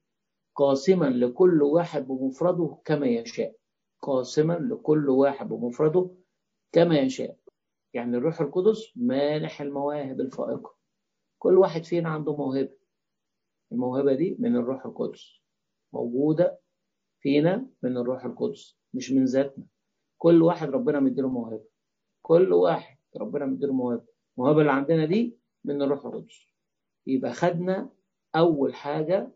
قاسما 0.55 1.07
لكل 1.07 1.62
واحد 1.62 2.07
بمفرده 2.07 2.78
كما 2.85 3.07
يشاء. 3.07 3.57
قاسما 4.02 4.52
لكل 4.52 5.09
واحد 5.09 5.49
بمفرده 5.49 6.11
كما 6.73 6.99
يشاء. 6.99 7.37
يعني 7.95 8.16
الروح 8.16 8.40
القدس 8.40 8.93
مانح 8.97 9.61
المواهب 9.61 10.21
الفائقة. 10.21 10.75
كل 11.38 11.59
واحد 11.59 11.85
فينا 11.85 12.09
عنده 12.09 12.37
موهبة. 12.37 12.76
الموهبة 13.73 14.12
دي 14.14 14.37
من 14.38 14.56
الروح 14.56 14.87
القدس 14.87 15.40
موجودة 15.92 16.58
فينا 17.20 17.66
من 17.82 17.96
الروح 17.96 18.25
القدس 18.25 18.76
مش 18.94 19.12
من 19.12 19.25
ذاتنا. 19.25 19.64
كل 20.18 20.42
واحد 20.42 20.70
ربنا 20.70 21.00
مديله 21.00 21.28
موهبة. 21.28 21.64
كل 22.23 22.52
واحد 22.52 22.96
ربنا 23.16 23.46
مديله 23.46 23.73
موهبة. 23.73 24.04
الموهبة 24.38 24.61
اللي 24.61 24.73
عندنا 24.73 25.04
دي 25.04 25.37
من 25.64 25.82
الروح 25.82 26.04
القدس. 26.06 26.46
يبقى 27.06 27.32
خدنا 27.32 27.90
أول 28.37 28.75
حاجة 28.75 29.28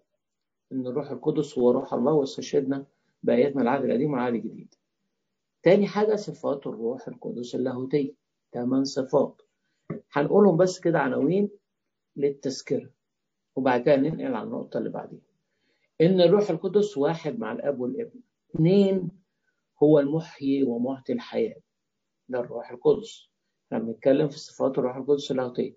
إن 0.72 0.86
الروح 0.86 1.10
القدس 1.10 1.58
هو 1.58 1.70
روح 1.70 1.94
الله 1.94 2.12
واستشهدنا 2.12 2.86
بآياتنا 3.22 3.62
العهد 3.62 3.84
القديم 3.84 4.12
والعهد 4.12 4.34
الجديد. 4.34 4.74
تاني 5.62 5.86
حاجة 5.86 6.16
صفات 6.16 6.66
الروح 6.66 7.08
القدس 7.08 7.54
اللاهوتية. 7.54 8.14
ثمان 8.52 8.84
صفات. 8.84 9.42
هنقولهم 10.12 10.56
بس 10.56 10.80
كده 10.80 10.98
عناوين 10.98 11.50
للتذكرة. 12.16 12.90
وبعد 13.56 13.82
كده 13.82 13.96
ننقل 13.96 14.34
على 14.34 14.46
النقطة 14.46 14.78
اللي 14.78 14.90
بعديها. 14.90 15.20
إن 16.00 16.20
الروح 16.20 16.50
القدس 16.50 16.98
واحد 16.98 17.38
مع 17.38 17.52
الأب 17.52 17.80
والابن. 17.80 18.20
اثنين 18.54 19.10
هو 19.82 19.98
المحيي 19.98 20.62
ومعطي 20.62 21.12
الحياة 21.12 21.60
ده 22.28 22.40
الروح 22.40 22.70
القدس. 22.70 23.30
إحنا 23.66 23.78
بنتكلم 23.84 24.28
في 24.28 24.38
صفات 24.38 24.78
الروح 24.78 24.96
القدس 24.96 25.30
اللاهوتيه 25.30 25.74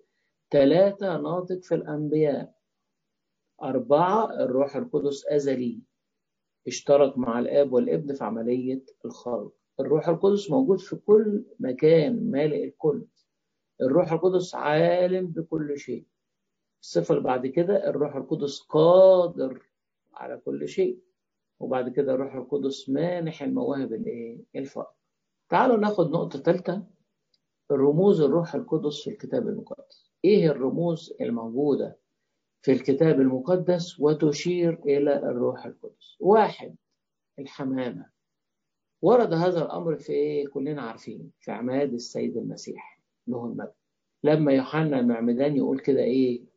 ثلاثة 0.50 1.16
ناطق 1.20 1.58
في 1.62 1.74
الأنبياء. 1.74 2.54
أربعة 3.62 4.30
الروح 4.44 4.76
القدس 4.76 5.26
أزلي. 5.26 5.80
اشترك 6.66 7.18
مع 7.18 7.38
الآب 7.38 7.72
والابن 7.72 8.14
في 8.14 8.24
عملية 8.24 8.84
الخلق. 9.04 9.52
الروح 9.80 10.08
القدس 10.08 10.50
موجود 10.50 10.78
في 10.80 10.96
كل 10.96 11.44
مكان 11.60 12.30
مالئ 12.30 12.64
الكل. 12.64 13.04
الروح 13.80 14.12
القدس 14.12 14.54
عالم 14.54 15.26
بكل 15.26 15.78
شيء. 15.78 16.06
الصفة 16.84 17.12
اللي 17.12 17.24
بعد 17.24 17.46
كده 17.46 17.88
الروح 17.90 18.16
القدس 18.16 18.60
قادر 18.60 19.62
على 20.14 20.36
كل 20.36 20.68
شيء. 20.68 20.98
وبعد 21.60 21.88
كده 21.88 22.14
الروح 22.14 22.34
القدس 22.34 22.90
مانح 22.90 23.42
المواهب 23.42 23.92
الايه 23.92 24.40
الفائقة 24.56 24.94
تعالوا 25.48 25.76
ناخد 25.76 26.10
نقطة 26.10 26.38
ثالثة 26.38 26.86
رموز 27.72 28.20
الروح 28.20 28.54
القدس 28.54 29.00
في 29.04 29.10
الكتاب 29.10 29.48
المقدس. 29.48 30.10
إيه 30.24 30.50
الرموز 30.50 31.14
الموجودة 31.20 31.98
في 32.62 32.72
الكتاب 32.72 33.20
المقدس 33.20 34.00
وتشير 34.00 34.80
إلى 34.86 35.16
الروح 35.16 35.66
القدس؟ 35.66 36.16
واحد 36.20 36.76
الحمامة. 37.38 38.10
ورد 39.02 39.32
هذا 39.32 39.62
الأمر 39.64 39.96
في 39.96 40.12
إيه؟ 40.12 40.46
كلنا 40.48 40.82
عارفين 40.82 41.30
في 41.40 41.50
عماد 41.50 41.92
السيد 41.92 42.36
المسيح 42.36 43.00
له 43.26 43.44
المجد. 43.46 43.74
لما 44.24 44.52
يوحنا 44.52 45.00
المعمدان 45.00 45.56
يقول 45.56 45.78
كده 45.80 46.00
إيه؟ 46.00 46.53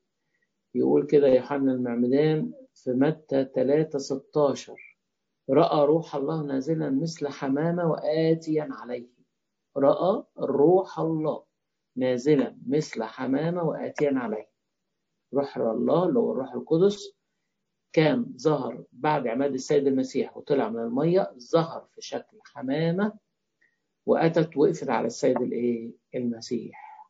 يقول 0.78 1.06
كده 1.06 1.28
يوحنا 1.28 1.72
المعمدان 1.72 2.54
في 2.74 2.92
متى 2.92 3.46
3 3.56 4.00
16 4.00 4.98
رأى 5.50 5.86
روح 5.86 6.16
الله 6.16 6.44
نازلا 6.44 6.90
مثل 6.90 7.28
حمامة 7.28 7.92
وآتيا 7.92 8.68
عليه. 8.72 9.08
رأى 9.78 10.24
روح 10.40 11.00
الله 11.00 11.44
نازلا 11.96 12.58
مثل 12.68 13.04
حمامة 13.04 13.64
وآتيا 13.64 14.12
عليه. 14.16 14.50
روح 15.34 15.58
الله 15.58 16.06
اللي 16.10 16.20
هو 16.20 16.32
الروح 16.32 16.54
القدس 16.54 17.18
كان 17.94 18.26
ظهر 18.38 18.84
بعد 18.92 19.28
عماد 19.28 19.54
السيد 19.54 19.88
المسيح 19.88 20.38
وطلع 20.38 20.70
من 20.70 20.80
المية 20.80 21.32
ظهر 21.52 21.88
في 21.96 22.02
شكل 22.02 22.38
حمامة 22.46 23.14
وأتت 24.06 24.58
وقفت 24.58 24.90
على 24.90 25.08
السيد 25.08 25.42
الإيه؟ 25.42 25.92
المسيح. 26.16 27.08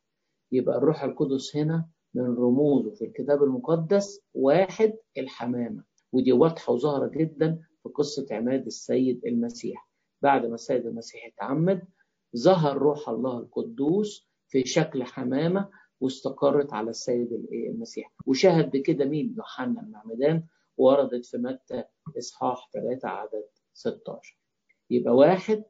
يبقى 0.52 0.78
الروح 0.78 1.04
القدس 1.04 1.56
هنا 1.56 1.88
من 2.14 2.24
رموزه 2.36 2.92
في 2.92 3.06
الكتاب 3.06 3.44
المقدس 3.44 4.22
واحد 4.34 4.94
الحمامة. 5.18 5.84
ودي 6.14 6.32
واضحة 6.32 6.74
وظاهرة 6.74 7.08
جدا 7.08 7.60
في 7.84 7.90
قصة 7.90 8.26
عماد 8.32 8.66
السيد 8.66 9.26
المسيح. 9.26 9.90
بعد 10.22 10.46
ما 10.46 10.56
السيد 10.56 10.86
المسيح 10.86 11.26
اتعمد 11.26 11.82
ظهر 12.38 12.78
روح 12.78 13.10
الله 13.10 13.38
القدوس 13.40 14.28
في 14.48 14.64
شكل 14.66 15.04
حمامة 15.04 15.70
واستقرت 16.02 16.74
على 16.74 16.90
السيد 16.90 17.32
المسيح. 17.52 18.14
وشهد 18.26 18.72
بكده 18.72 19.06
مين؟ 19.06 19.34
يوحنا 19.38 19.82
المعمدان 19.82 20.44
وردت 20.78 21.26
في 21.26 21.38
متى 21.38 21.84
إصحاح 22.18 22.70
3 22.74 23.08
عدد 23.10 23.44
16 23.74 24.38
يبقى 24.90 25.16
واحد 25.16 25.64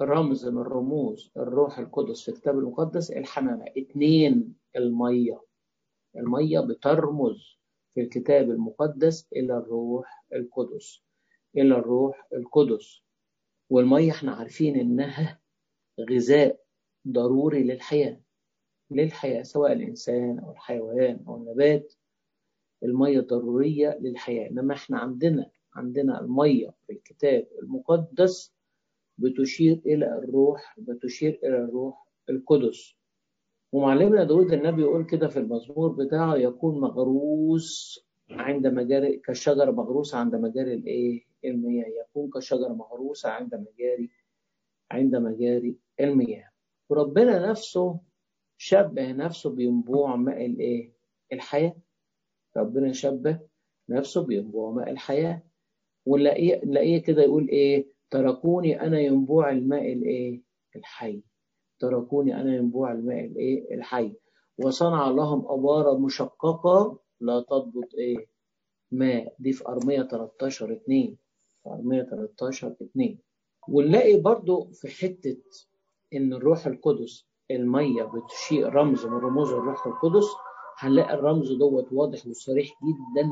رمز 0.00 0.46
من 0.48 0.62
رموز 0.62 1.30
الروح 1.36 1.78
القدس 1.78 2.22
في 2.22 2.28
الكتاب 2.28 2.58
المقدس 2.58 3.10
الحمامة. 3.10 3.64
اثنين 3.78 4.54
المية. 4.76 5.40
المية 6.16 6.60
بترمز 6.60 7.58
في 7.94 8.00
الكتاب 8.00 8.50
المقدس 8.50 9.28
إلى 9.32 9.56
الروح 9.58 10.24
القدس 10.32 11.02
إلى 11.56 11.74
الروح 11.76 12.28
القدس. 12.32 13.02
والمية 13.70 14.10
إحنا 14.12 14.32
عارفين 14.32 14.76
إنها 14.76 15.40
غذاء 16.10 16.60
ضروري 17.08 17.62
للحياة 17.62 18.20
للحياة 18.90 19.42
سواء 19.42 19.72
الإنسان 19.72 20.38
أو 20.38 20.50
الحيوان 20.52 21.24
أو 21.28 21.36
النبات. 21.36 21.94
المية 22.82 23.20
ضرورية 23.20 23.98
للحياة 24.00 24.50
إنما 24.50 24.74
إحنا 24.74 24.98
عندنا 24.98 25.50
عندنا 25.74 26.20
المية 26.20 26.74
في 26.86 26.92
الكتاب 26.92 27.46
المقدس 27.62 28.54
بتشير 29.18 29.82
إلى 29.86 30.06
الروح 30.18 30.74
بتشير 30.78 31.40
إلى 31.42 31.56
الروح 31.64 32.06
القدس. 32.30 32.94
ومعلمنا 33.72 34.24
داود 34.24 34.52
النبي 34.52 34.82
يقول 34.82 35.04
كده 35.04 35.28
في 35.28 35.38
المزمور 35.38 35.88
بتاعه 35.92 36.36
يكون 36.36 36.80
مغروس 36.80 38.00
عند 38.30 38.66
مجاري 38.66 39.16
كالشجرة 39.16 39.70
مغروسة 39.70 40.18
عند 40.18 40.34
مجاري 40.34 40.74
الإيه؟ 40.74 41.24
المياه. 41.44 41.86
يكون 41.88 42.30
كشجرة 42.30 42.68
مغروسة 42.72 43.30
عند 43.30 43.54
مجاري 43.54 44.10
عند 44.90 45.16
مجاري 45.16 45.76
المياه. 46.00 46.50
وربنا 46.88 47.50
نفسه 47.50 48.00
شبه 48.58 49.12
نفسه 49.12 49.50
بينبوع 49.50 50.16
ماء 50.16 50.46
الايه؟ 50.46 50.92
الحياة. 51.32 51.76
ربنا 52.56 52.92
شبه 52.92 53.40
نفسه 53.88 54.22
بينبوع 54.26 54.70
ماء 54.70 54.90
الحياة. 54.90 55.42
ونلاقيه 56.06 56.60
نلاقيه 56.64 57.02
كده 57.02 57.22
يقول 57.22 57.48
إيه؟ 57.48 57.86
تركوني 58.10 58.80
أنا 58.80 59.00
ينبوع 59.00 59.50
الماء 59.50 59.92
الايه؟ 59.92 60.42
الحي. 60.76 61.22
تركوني 61.78 62.40
أنا 62.40 62.56
ينبوع 62.56 62.92
الماء 62.92 63.24
الإيه؟ 63.24 63.74
الحي. 63.74 64.12
وصنع 64.58 65.08
لهم 65.08 65.44
ابارا 65.48 65.98
مشققة 65.98 66.98
لا 67.20 67.40
تضبط 67.40 67.94
إيه؟ 67.98 68.26
ماء. 68.92 69.34
دي 69.38 69.52
في 69.52 69.68
أرمية 69.68 70.02
13 70.02 70.72
2 70.72 71.16
في 71.62 71.68
أرمية 71.70 72.02
13 72.02 72.76
2 72.82 73.18
ونلاقي 73.68 74.20
برضو 74.20 74.64
في 74.72 74.88
حتة 74.88 75.36
إن 76.14 76.32
الروح 76.32 76.66
القدس 76.66 77.26
المية 77.50 78.02
بتشير 78.02 78.74
رمز 78.74 79.06
من 79.06 79.12
رموز 79.12 79.52
الروح 79.52 79.86
القدس 79.86 80.26
هنلاقي 80.78 81.14
الرمز 81.14 81.52
دوت 81.52 81.92
واضح 81.92 82.26
وصريح 82.26 82.66
جدا 82.68 83.30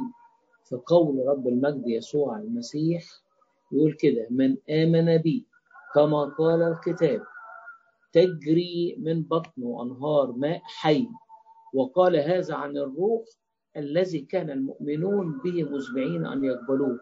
في 0.65 0.77
قول 0.87 1.27
رب 1.27 1.49
المجد 1.49 1.83
يسوع 1.89 2.39
المسيح 2.39 3.05
يقول 3.73 3.93
كده 3.93 4.27
من 4.31 4.57
آمن 4.71 5.17
بي 5.19 5.47
كما 5.95 6.25
قال 6.25 6.63
الكتاب 6.63 7.23
تجري 8.15 8.97
من 8.99 9.23
بطنه 9.23 9.83
أنهار 9.83 10.33
ماء 10.33 10.61
حي. 10.65 11.09
وقال 11.75 12.17
هذا 12.17 12.55
عن 12.55 12.77
الروح 12.77 13.25
الذي 13.77 14.21
كان 14.21 14.51
المؤمنون 14.51 15.39
به 15.45 15.65
مزمعين 15.65 16.27
أن 16.27 16.45
يقبلوه 16.45 16.99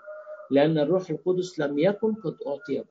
لأن 0.50 0.78
الروح 0.78 1.10
القدس 1.10 1.58
لم 1.58 1.78
يكن 1.78 2.14
قد 2.14 2.36
أعطي 2.46 2.84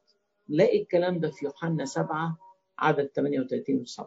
نلاقي 0.50 0.82
الكلام 0.82 1.20
ده 1.20 1.30
في 1.30 1.46
يوحنا 1.46 1.86
7 1.86 2.38
عدد 2.80 3.06
38 3.16 3.86
و7 3.86 4.04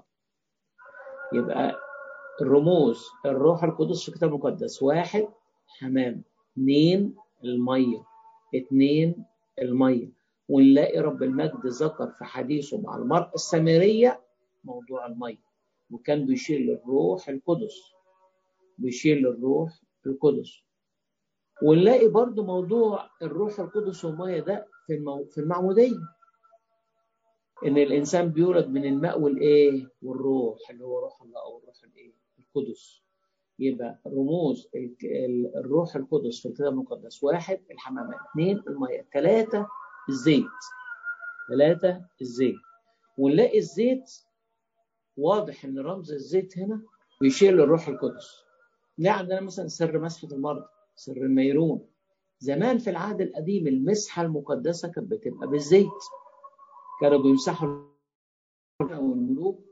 يبقى 1.32 1.76
الرموز 2.40 3.04
الروح 3.26 3.64
القدس 3.64 4.02
في 4.02 4.08
الكتاب 4.08 4.28
المقدس. 4.30 4.82
واحد 4.82 5.28
حمام. 5.66 6.22
اثنين 6.52 7.14
المية. 7.44 8.04
اثنين 8.56 9.24
المية. 9.62 10.08
ونلاقي 10.48 10.98
رب 11.00 11.22
المجد 11.22 11.66
ذكر 11.66 12.10
في 12.10 12.24
حديثه 12.24 12.80
مع 12.80 12.96
المرأة 12.96 13.30
السامرية 13.34 14.20
موضوع 14.64 15.06
المية. 15.06 15.44
وكان 15.90 16.26
بيشير 16.26 16.60
للروح 16.60 17.28
القدس. 17.28 17.74
بيشير 18.78 19.16
للروح 19.16 19.80
القدس. 20.06 20.60
ونلاقي 21.62 22.08
برضو 22.08 22.44
موضوع 22.44 23.10
الروح 23.22 23.60
القدس 23.60 24.04
والمية 24.04 24.40
ده 24.40 24.66
في 24.86 24.94
المو... 24.94 25.24
في 25.24 25.38
المعمودية. 25.40 25.96
إن 27.66 27.78
الإنسان 27.78 28.28
بيولد 28.28 28.66
من 28.68 28.84
الماء 28.84 29.20
والإيه؟ 29.20 29.88
والروح 30.02 30.58
اللي 30.70 30.84
هو 30.84 30.98
روح 30.98 31.22
الله 31.22 31.40
أو 31.42 31.58
الروح 31.58 31.76
الإيه؟ 31.84 32.12
القدس. 32.38 33.02
يبقى 33.58 33.98
رموز 34.06 34.68
الروح 35.56 35.96
القدس 35.96 36.40
في 36.42 36.48
الكتاب 36.48 36.72
المقدس. 36.72 37.24
واحد 37.24 37.60
الحمامات 37.70 38.18
اثنين 38.30 38.62
المية. 38.68 39.06
ثلاثة 39.12 39.66
الزيت. 40.08 40.44
ثلاثة 41.48 42.04
الزيت. 42.20 42.56
ونلاقي 43.18 43.58
الزيت 43.58 44.10
واضح 45.16 45.64
إن 45.64 45.78
رمز 45.78 46.12
الزيت 46.12 46.58
هنا 46.58 46.82
بيشير 47.20 47.52
للروح 47.54 47.88
القدس. 47.88 48.44
نلاقي 48.98 49.18
عندنا 49.18 49.40
مثلا 49.40 49.68
سر 49.68 49.98
مسحه 49.98 50.28
المرض 50.32 50.64
سر 50.96 51.16
الميرون. 51.16 51.86
زمان 52.38 52.78
في 52.78 52.90
العهد 52.90 53.20
القديم 53.20 53.66
المسحة 53.66 54.22
المقدسة 54.22 54.88
كانت 54.88 55.10
بتبقى 55.10 55.48
بالزيت. 55.48 55.88
كانوا 57.00 57.18
بيمسحوا 57.22 57.84
والملوك 58.80 59.64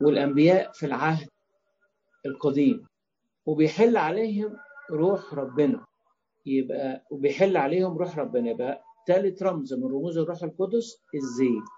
والأنبياء 0.00 0.72
في 0.72 0.86
العهد 0.86 1.28
القديم. 2.26 2.86
وبيحل 3.46 3.96
عليهم 3.96 4.56
روح 4.90 5.34
ربنا. 5.34 5.86
يبقى 6.46 7.04
وبيحل 7.10 7.56
عليهم 7.56 7.98
روح 7.98 8.18
ربنا. 8.18 8.50
يبقى 8.50 8.84
ثالث 9.06 9.42
رمز 9.42 9.74
من 9.74 9.84
رموز 9.84 10.18
الروح 10.18 10.42
القدس 10.42 11.02
الزيت. 11.14 11.70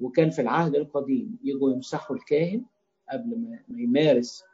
وكان 0.00 0.30
في 0.30 0.42
العهد 0.42 0.74
القديم 0.74 1.38
يجوا 1.42 1.70
يمسحوا 1.70 2.16
الكاهن 2.16 2.64
قبل 3.12 3.38
ما 3.38 3.64
يمارس 3.68 4.44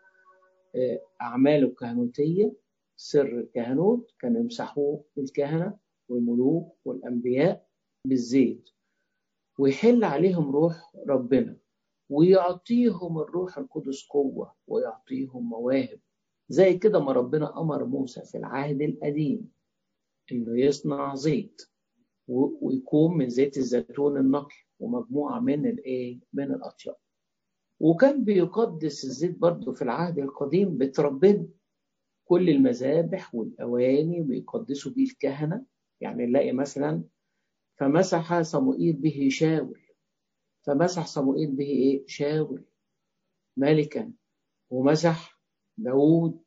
أعماله 1.20 1.66
الكهنوتية. 1.66 2.52
سر 2.96 3.40
الكهنوت 3.40 4.14
كانوا 4.18 4.40
يمسحوه 4.40 5.04
الكهنة 5.18 5.78
والملوك 6.08 6.76
والأنبياء 6.84 7.66
بالزيت. 8.06 8.70
ويحل 9.58 10.04
عليهم 10.04 10.50
روح 10.50 10.92
ربنا 11.08 11.56
ويعطيهم 12.10 13.18
الروح 13.18 13.58
القدس 13.58 14.06
قوة 14.08 14.54
ويعطيهم 14.66 15.48
مواهب. 15.48 16.00
زي 16.48 16.78
كده 16.78 17.00
ما 17.00 17.12
ربنا 17.12 17.60
أمر 17.60 17.84
موسى 17.84 18.22
في 18.24 18.38
العهد 18.38 18.82
القديم 18.82 19.52
إنه 20.32 20.60
يصنع 20.60 21.14
زيت. 21.14 21.69
ويكون 22.60 23.16
من 23.18 23.28
زيت 23.28 23.56
الزيتون 23.58 24.16
النقي 24.16 24.56
ومجموعة 24.78 25.40
من 25.40 25.66
الإيه؟ 25.66 26.20
من 26.32 26.44
الأطياب. 26.54 26.96
وكان 27.80 28.24
بيقدس 28.24 29.04
الزيت 29.04 29.38
برضه 29.38 29.72
في 29.72 29.82
العهد 29.82 30.18
القديم 30.18 30.78
بيت 30.78 31.00
ربنا 31.00 31.48
كل 32.24 32.48
المذابح 32.50 33.34
والأواني 33.34 34.20
ويقدسوا 34.20 34.92
بيه 34.92 35.04
الكهنة. 35.04 35.64
يعني 36.00 36.26
نلاقي 36.26 36.52
مثلا 36.52 37.04
فمسح 37.76 38.40
صموئيل 38.40 38.96
به 38.96 39.28
شاول. 39.30 39.80
فمسح 40.62 41.06
صموئيل 41.06 41.50
به 41.50 41.64
إيه؟ 41.64 42.04
شاول. 42.06 42.64
ملكا. 43.56 44.12
ومسح 44.70 45.40
داوود. 45.78 46.42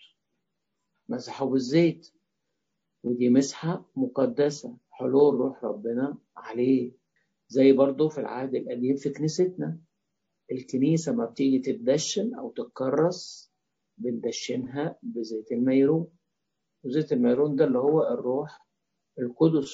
مسحه 1.10 1.46
بالزيت. 1.46 2.10
ودي 3.04 3.30
مسحة 3.30 3.86
مقدسة. 3.96 4.78
حلول 4.93 5.36
روح 5.36 5.63
ربنا 5.63 6.17
عليه. 6.38 6.91
زي 7.47 7.71
برضه 7.73 8.10
في 8.10 8.17
العهد 8.17 8.56
القديم 8.56 8.95
في 8.95 9.10
كنيستنا 9.10 9.79
الكنيسة 10.51 11.12
ما 11.15 11.25
بتيجي 11.25 11.60
تتدشن 11.60 12.36
أو 12.36 12.51
تتكرس 12.51 13.51
بندشنها 13.97 14.99
بزيت 15.03 15.51
الميرون. 15.51 16.08
وزيت 16.84 17.13
الميرون 17.13 17.56
ده 17.56 17.65
اللي 17.65 17.77
هو 17.79 18.03
الروح 18.08 18.67
القدس. 19.19 19.73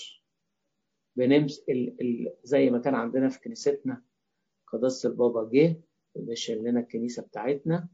بنمس 1.15 1.63
ال... 1.69 2.01
ال... 2.01 2.35
زي 2.43 2.69
ما 2.69 2.79
كان 2.79 2.95
عندنا 2.95 3.29
في 3.29 3.39
كنيستنا. 3.39 4.03
قداسة 4.67 5.09
البابا 5.09 5.49
جه 5.53 5.81
ودشن 6.15 6.55
لنا 6.63 6.79
الكنيسة 6.79 7.23
بتاعتنا. 7.23 7.89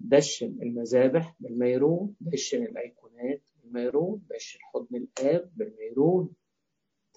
دشن 0.00 0.58
المذابح 0.62 1.36
بالميرون 1.40 2.16
دشن 2.20 2.62
الأيقونات 2.62 3.42
بالميرون 3.56 4.26
دشن 4.30 4.58
حضن 4.62 4.96
الآب 4.96 5.52
بالميرون. 5.56 6.34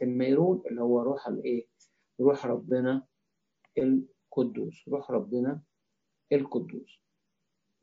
الميرون 0.03 0.61
اللي 0.65 0.81
هو 0.81 1.01
روح 1.01 1.27
الإيه؟ 1.27 1.67
روح 2.21 2.45
ربنا 2.45 3.05
القدوس 3.77 4.87
روح 4.89 5.11
ربنا 5.11 5.61
القدوس. 6.31 6.99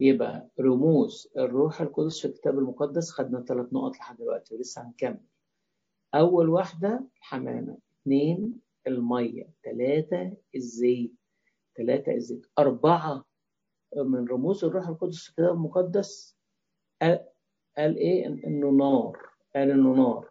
يبقى 0.00 0.48
رموز 0.60 1.28
الروح 1.36 1.80
القدس 1.80 2.20
في 2.20 2.28
الكتاب 2.28 2.58
المقدس 2.58 3.10
خدنا 3.10 3.40
ثلاث 3.40 3.72
نقط 3.72 3.96
لحد 3.96 4.16
دلوقتي 4.16 4.54
ولسه 4.54 4.82
هنكمل. 4.86 5.20
أول 6.14 6.48
واحدة 6.48 7.04
الحمامة 7.18 7.78
اثنين 8.02 8.60
المية 8.86 9.50
ثلاثة 9.64 10.36
الزيت 10.54 11.14
ثلاثة 11.76 12.12
الزيت. 12.12 12.46
أربعة 12.58 13.24
من 13.96 14.28
رموز 14.28 14.64
الروح 14.64 14.88
القدس 14.88 15.22
في 15.22 15.28
الكتاب 15.28 15.54
المقدس 15.54 16.36
قال, 17.02 17.26
إيه؟ 17.78 18.26
إنه 18.26 18.70
نار 18.70 19.18
قال 19.54 19.70
إنه 19.70 19.94
نار. 19.96 20.25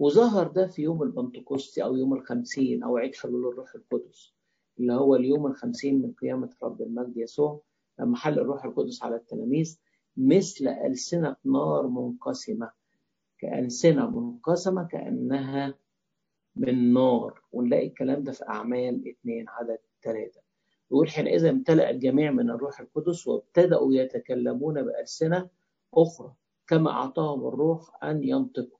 وظهر 0.00 0.48
ده 0.48 0.66
في 0.66 0.82
يوم 0.82 1.02
البنتكوستي 1.02 1.82
أو 1.84 1.96
يوم 1.96 2.14
الخمسين 2.14 2.82
أو 2.82 2.96
عيد 2.96 3.14
حلول 3.14 3.48
الروح 3.48 3.74
القدس 3.74 4.32
اللي 4.78 4.92
هو 4.92 5.16
اليوم 5.16 5.46
الخمسين 5.46 6.02
من 6.02 6.12
قيامة 6.12 6.50
رب 6.62 6.82
المجد 6.82 7.16
يسوع 7.16 7.60
لما 7.98 8.16
حل 8.16 8.38
الروح 8.38 8.64
القدس 8.64 9.02
على 9.02 9.16
التلاميذ 9.16 9.78
مثل 10.16 10.68
ألسنة 10.68 11.36
نار 11.44 11.86
منقسمة 11.86 12.70
كألسنة 13.38 14.10
منقسمة 14.10 14.84
كأنها 14.88 15.74
من 16.56 16.92
نار 16.92 17.40
ونلاقي 17.52 17.86
الكلام 17.86 18.22
ده 18.24 18.32
في 18.32 18.48
أعمال 18.48 19.08
اثنين 19.08 19.48
عدد 19.48 19.78
ثلاثة 20.02 20.40
يقول 20.90 21.08
حينئذ 21.08 21.44
امتلأ 21.46 21.90
الجميع 21.90 22.30
من 22.30 22.50
الروح 22.50 22.80
القدس 22.80 23.26
وابتدأوا 23.26 23.92
يتكلمون 23.94 24.82
بألسنة 24.82 25.48
أخرى 25.94 26.32
كما 26.66 26.90
أعطاهم 26.90 27.48
الروح 27.48 28.04
أن 28.04 28.24
ينطقوا. 28.24 28.79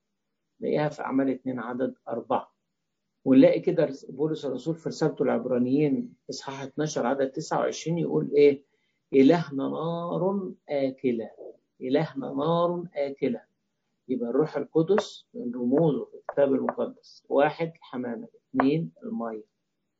نلاقيها 0.60 0.88
في 0.88 1.02
أعمال 1.02 1.30
اثنين 1.30 1.58
عدد 1.60 1.94
أربعة. 2.08 2.54
ونلاقي 3.24 3.60
كده 3.60 3.88
بولس 4.08 4.44
الرسول 4.44 4.74
في 4.74 4.88
رسالته 4.88 5.22
العبرانيين 5.22 6.14
إصحاح 6.30 6.62
12 6.62 7.06
عدد 7.06 7.30
29 7.30 7.98
يقول 7.98 8.30
إيه؟ 8.36 8.62
إلهنا 9.12 9.68
نار 9.68 10.52
آكلة. 10.68 11.30
إلهنا 11.80 12.32
نار 12.32 12.84
آكلة. 12.94 13.42
يبقى 14.08 14.30
الروح 14.30 14.56
القدس 14.56 15.26
من 15.34 15.54
رموزه 15.54 16.04
في 16.04 16.14
الكتاب 16.16 16.52
المقدس. 16.54 17.24
واحد 17.28 17.72
الحمامة 17.76 18.28
اثنين 18.54 18.92
المية. 19.02 19.44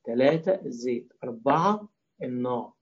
ثلاثة 0.07 0.61
الزيت. 0.67 1.13
أربعة 1.25 1.89
النار. 2.23 2.73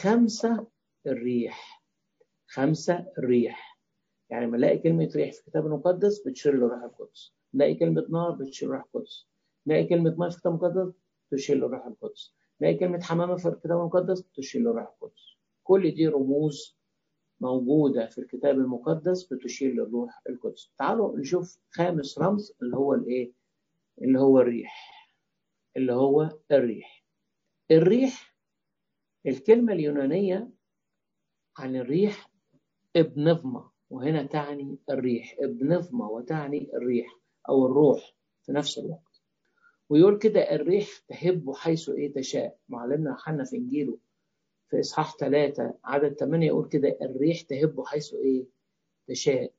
خمسة 0.00 0.66
الريح. 1.06 1.82
خمسة 2.46 3.06
الريح. 3.18 3.69
يعني 4.30 4.46
لما 4.46 4.56
نلاقي 4.56 4.78
كلمة 4.78 5.10
ريح 5.16 5.32
في 5.32 5.38
الكتاب 5.40 5.66
المقدس 5.66 6.22
بتشير 6.26 6.54
للروح 6.54 6.82
القدس. 6.82 7.34
نلاقي 7.54 7.74
كلمة 7.74 8.06
نار 8.10 8.30
بتشير 8.30 8.68
للروح 8.68 8.84
القدس. 8.84 9.26
نلاقي 9.66 9.84
كلمة 9.84 10.14
ماء 10.18 10.28
في 10.30 10.36
الكتاب 10.36 10.52
المقدس 10.52 10.94
تشير 11.30 11.56
للروح 11.56 11.86
القدس. 11.86 12.34
نلاقي 12.60 12.74
كلمة 12.78 13.00
حمامة 13.02 13.36
في 13.36 13.48
الكتاب 13.48 13.78
المقدس 13.78 14.24
تشير 14.34 14.60
للروح 14.62 14.88
القدس. 14.88 15.36
كل 15.62 15.90
دي 15.94 16.08
رموز 16.08 16.76
موجودة 17.40 18.06
في 18.06 18.18
الكتاب 18.18 18.54
المقدس 18.54 19.32
بتشير 19.32 19.72
للروح 19.72 20.22
القدس. 20.28 20.72
تعالوا 20.78 21.18
نشوف 21.18 21.58
خامس 21.70 22.18
رمز 22.18 22.52
اللي 22.62 22.76
هو 22.76 22.94
الايه؟ 22.94 23.32
اللي 24.02 24.20
هو 24.20 24.40
الريح. 24.40 24.90
اللي 25.76 25.92
هو 25.92 26.28
الريح. 26.52 27.04
الريح 27.70 28.36
الكلمة 29.26 29.72
اليونانية 29.72 30.50
عن 31.58 31.76
الريح 31.76 32.30
ابنظمة 32.96 33.69
وهنا 33.90 34.22
تعني 34.22 34.78
الريح. 34.90 35.36
ابنظمة 35.40 36.10
وتعني 36.10 36.70
الريح 36.74 37.18
أو 37.48 37.66
الروح 37.66 38.14
في 38.42 38.52
نفس 38.52 38.78
الوقت. 38.78 39.20
ويقول 39.88 40.18
كده 40.18 40.40
الريح 40.54 40.88
تهب 41.08 41.52
حيث 41.54 41.88
إيه 41.88 42.12
تشاء. 42.12 42.56
معلمنا 42.68 43.10
يوحنا 43.10 43.44
في 43.44 43.56
إنجيله 43.56 43.98
في 44.68 44.80
إصحاح 44.80 45.16
ثلاثة 45.16 45.74
عدد 45.84 46.14
ثمانية 46.14 46.46
يقول 46.46 46.68
كده 46.68 46.98
الريح 47.02 47.40
تهب 47.40 47.84
حيث 47.86 48.14
إيه 48.14 48.46
تشاء. 49.08 49.52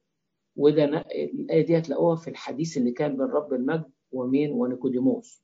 وده 0.56 0.84
الآية 0.86 1.66
دي 1.66 1.78
هتلاقوها 1.78 2.16
في 2.16 2.30
الحديث 2.30 2.78
اللي 2.78 2.92
كان 2.92 3.12
بين 3.18 3.26
رب 3.26 3.54
المجد 3.54 3.92
ومين؟ 4.12 4.52
ونيكوديموس. 4.52 5.44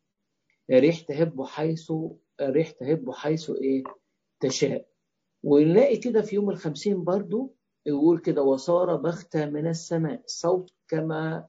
الريح 0.69 0.99
تهب 1.01 1.43
حيث 1.43 1.91
الريح 2.41 2.71
تهب 2.71 3.11
حيث 3.11 3.49
إيه 3.49 3.83
تشاء. 4.39 4.87
ونلاقي 5.43 5.97
كده 5.97 6.21
في 6.21 6.35
يوم 6.35 6.49
الخمسين 6.49 7.03
برضو 7.03 7.55
يقول 7.87 8.19
كده 8.19 8.41
وصار 8.43 8.95
بختة 8.95 9.45
من 9.45 9.67
السماء 9.67 10.23
صوت 10.25 10.73
كما 10.87 11.47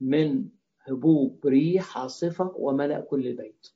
من 0.00 0.48
هبوب 0.80 1.46
ريح 1.46 1.98
عاصفة 1.98 2.52
وملأ 2.56 3.00
كل 3.00 3.26
البيت. 3.26 3.66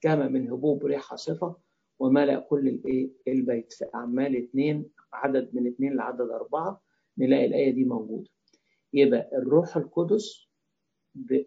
كما 0.00 0.28
من 0.28 0.50
هبوب 0.50 0.84
ريح 0.86 1.10
عاصفة 1.12 1.56
وملأ 1.98 2.38
كل 2.40 2.68
الايه 2.68 3.10
البيت. 3.28 3.72
في 3.72 3.84
أعمال 3.94 4.36
اثنين 4.44 4.90
عدد 5.12 5.50
من 5.54 5.66
اثنين 5.66 5.96
لعدد 5.96 6.20
أربعة 6.30 6.82
نلاقي 7.18 7.46
الآية 7.46 7.70
دي 7.74 7.84
موجودة. 7.84 8.30
يبقى 8.92 9.30
الروح 9.38 9.76
القدس 9.76 10.48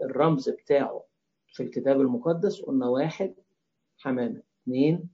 الرمز 0.01 0.49
بتاعه 0.49 1.03
في 1.47 1.63
الكتاب 1.63 2.01
المقدس 2.01 2.61
قلنا 2.61 2.87
واحد 2.87 3.35
حمامة. 3.97 4.43
اثنين 4.63 5.09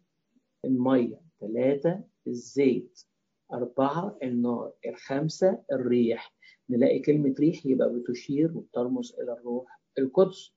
المية. 0.66 1.22
ثلاثة 1.40 2.04
الزيت. 2.28 3.04
أربعة 3.54 4.18
النار 4.24 4.74
الخمسة 4.86 5.64
الريح. 5.72 6.34
نلاقي 6.70 7.00
كلمة 7.00 7.36
ريح 7.40 7.66
يبقى 7.66 7.90
بتشير 7.94 8.58
وبترمز 8.58 9.14
إلى 9.20 9.34
الروح 9.34 9.80
القدس. 9.98 10.54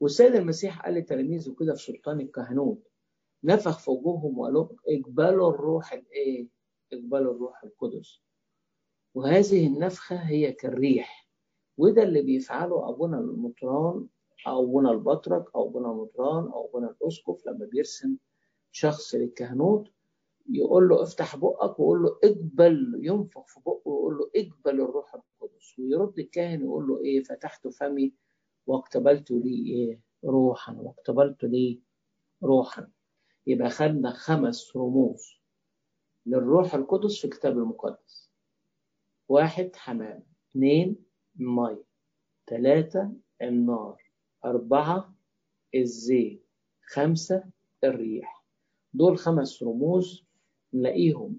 والسيد 0.00 0.34
المسيح 0.34 0.82
قال 0.84 0.94
لتلاميذه 0.94 1.54
كده 1.60 1.74
في 1.74 1.82
سلطان 1.82 2.20
الكهنوت 2.20 2.82
نفخ 3.44 3.78
في 3.78 3.90
وجوههم 3.90 4.38
وقال 4.38 4.54
لهم 4.54 4.76
اقبلوا 4.88 5.50
الروح 5.50 5.92
الإيه؟ 5.92 6.46
اقبلوا 6.92 7.34
الروح 7.34 7.64
القدس. 7.64 8.20
وهذه 9.14 9.66
النفخة 9.66 10.16
هي 10.16 10.52
كالريح. 10.52 11.28
وده 11.78 12.02
اللي 12.02 12.22
بيفعله 12.22 12.88
أبونا 12.88 13.18
المطران 13.18 14.06
أو 14.46 14.64
أبونا 14.64 14.90
البطرك 14.90 15.44
أو 15.54 15.68
أبونا 15.68 15.90
المطران 15.90 16.44
أو 16.44 16.68
أبونا 16.68 16.90
الأسقف 17.00 17.46
لما 17.46 17.66
بيرسم 17.66 18.16
شخص 18.72 19.14
للكهنوت. 19.14 19.90
يقول 20.50 20.88
له 20.88 21.02
افتح 21.02 21.36
بقك 21.36 21.80
ويقول 21.80 22.02
له 22.02 22.18
اقبل 22.24 23.00
ينفخ 23.02 23.46
في 23.46 23.60
بقه 23.66 23.82
ويقول 23.88 24.18
له 24.18 24.30
اقبل 24.36 24.80
الروح 24.80 25.14
القدس. 25.14 25.78
ويرد 25.78 26.18
الكاهن 26.18 26.60
يقول 26.64 26.86
له 26.88 27.00
إيه؟ 27.04 27.22
فتحت 27.22 27.68
فمي 27.68 28.12
واقتبلت 28.66 29.30
لي 29.30 29.66
إيه؟ 29.66 30.00
روحا. 30.24 30.72
واقتبلت 30.72 31.44
لي 31.44 31.80
روحا. 32.42 32.88
يبقى 33.46 33.70
خدنا 33.70 34.10
خمس 34.12 34.76
رموز 34.76 35.32
للروح 36.26 36.74
القدس 36.74 37.18
في 37.18 37.24
الكتاب 37.24 37.58
المقدس. 37.58 38.30
واحد 39.28 39.76
حمام 39.76 40.22
اثنين 40.50 40.96
مي 41.36 41.76
ثلاثة 42.46 43.12
النار 43.42 44.02
أربعة 44.44 45.14
الزيت 45.74 46.46
خمسة 46.86 47.44
الريح. 47.84 48.44
دول 48.94 49.18
خمس 49.18 49.62
رموز 49.62 50.24
نلاقيهم 50.74 51.38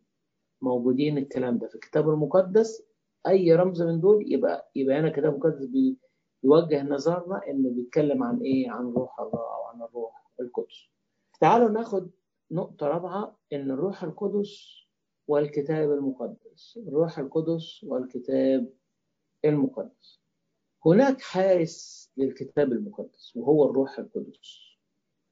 موجودين. 0.61 1.17
الكلام 1.17 1.57
ده 1.57 1.67
في 1.67 1.75
الكتاب 1.75 2.09
المقدس 2.09 2.83
أي 3.27 3.53
رمز 3.55 3.81
من 3.81 3.99
دول 4.01 4.31
يبقى 4.33 4.71
يبقى 4.75 4.99
هنا 4.99 5.07
الكتاب 5.07 5.33
المقدس 5.33 5.65
بيوجه 5.65 6.83
نظرنا 6.83 7.41
إنه 7.49 7.69
بيتكلم 7.69 8.23
عن 8.23 8.41
إيه؟ 8.41 8.71
عن 8.71 8.85
روح 8.85 9.19
الله 9.19 9.39
أو 9.55 9.63
عن 9.63 9.81
الروح 9.81 10.31
القدس. 10.39 10.89
تعالوا 11.41 11.69
ناخد 11.69 12.09
نقطة 12.51 12.87
رابعة 12.87 13.37
إن 13.53 13.71
الروح 13.71 14.03
القدس 14.03 14.69
والكتاب 15.27 15.91
المقدس. 15.91 16.79
الروح 16.87 17.19
القدس 17.19 17.83
والكتاب 17.83 18.73
المقدس. 19.45 20.21
هناك 20.85 21.21
حارس 21.21 22.11
للكتاب 22.17 22.71
المقدس 22.71 23.33
وهو 23.35 23.69
الروح 23.69 23.99
القدس. 23.99 24.59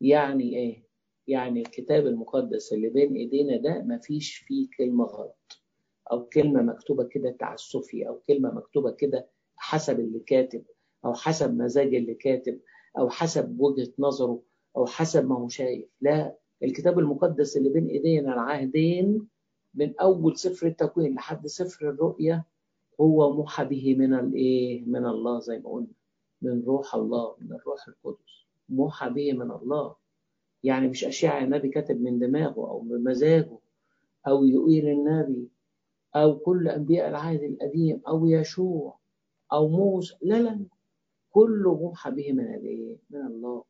يعني 0.02 0.58
إيه؟ 0.58 0.83
يعني 1.28 1.62
الكتاب 1.62 2.08
المقدس 2.08 2.74
اللي 2.74 2.90
بين 2.90 3.16
ايدينا 3.16 3.58
ده 3.58 3.82
ما 3.82 3.98
فيش 3.98 4.36
فيه 4.38 4.68
كلمة 4.78 5.06
غلط 5.06 5.62
أو 6.12 6.26
كلمة 6.26 6.62
مكتوبة 6.62 7.04
كده 7.04 7.32
تعسفي 7.40 8.08
أو 8.08 8.20
كلمة 8.28 8.52
مكتوبة 8.52 8.92
كده 8.92 9.28
حسب 9.56 10.00
اللي 10.00 10.20
كاتب 10.20 10.64
أو 11.06 11.14
حسب 11.14 11.58
مزاج 11.58 11.96
اللي 11.96 12.14
كاتب 12.14 12.60
أو 13.00 13.10
حسب 13.10 13.60
وجهة 13.60 13.94
نظره 14.00 14.42
أو 14.78 14.86
حسب 14.86 15.26
ما 15.30 15.36
هو 15.36 15.48
شايف. 15.50 15.86
لا 16.02 16.38
الكتاب 16.64 17.00
المقدس 17.00 17.58
اللي 17.58 17.70
بين 17.70 17.88
ايدينا 17.88 18.34
العهدين 18.34 19.28
من 19.74 20.00
أول 20.00 20.38
سفر 20.38 20.68
التكوين 20.68 21.16
لحد 21.16 21.48
سفر 21.48 21.90
الرؤيا 21.90 22.44
هو 23.02 23.34
موحى 23.34 23.66
به 23.66 23.96
من 23.96 24.14
الايه 24.14 24.86
من 24.86 25.06
الله 25.06 25.40
زي 25.40 25.60
ما 25.60 25.70
قلنا 25.70 25.88
من 26.42 26.64
روح 26.64 26.96
الله 26.96 27.36
من 27.42 27.54
الروح 27.54 27.88
القدس. 27.88 28.46
موحى 28.70 29.10
به 29.10 29.34
من 29.34 29.52
الله. 29.52 29.96
يعني 30.64 30.88
مش 30.88 31.06
اشياء 31.06 31.44
النبي 31.44 31.70
كاتب 31.70 32.02
من 32.02 32.20
دماغه 32.20 32.70
أو 32.70 32.80
بمزاجه 32.80 33.60
أو 34.28 34.46
يقول 34.46 34.88
النبي 34.90 35.50
أو 36.16 36.40
كل 36.40 36.68
أنبياء 36.68 37.10
العهد 37.10 37.44
القديم 37.44 38.02
أو 38.08 38.28
يشوع 38.28 39.00
أو 39.54 39.68
موسى. 39.68 40.16
لا 40.22 40.42
لا 40.42 40.66
كله 41.32 41.76
موحى 41.76 42.12
به 42.12 42.34
من 42.34 42.54
الإيه؟ 42.56 42.98
من 43.10 43.22
الله. 43.22 43.64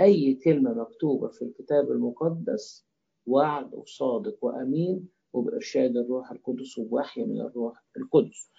أي 0.00 0.34
كلمة 0.34 0.74
مكتوبة 0.74 1.28
في 1.28 1.42
الكتاب 1.42 1.90
المقدس 1.90 2.86
وعد 3.26 3.74
وصادق 3.74 4.44
وأمين 4.44 5.08
وبإرشاد 5.32 5.96
الروح 5.96 6.30
القدس 6.30 6.78
وبوحي 6.78 7.24
من 7.24 7.40
الروح 7.40 7.84
القدس. 7.96 8.50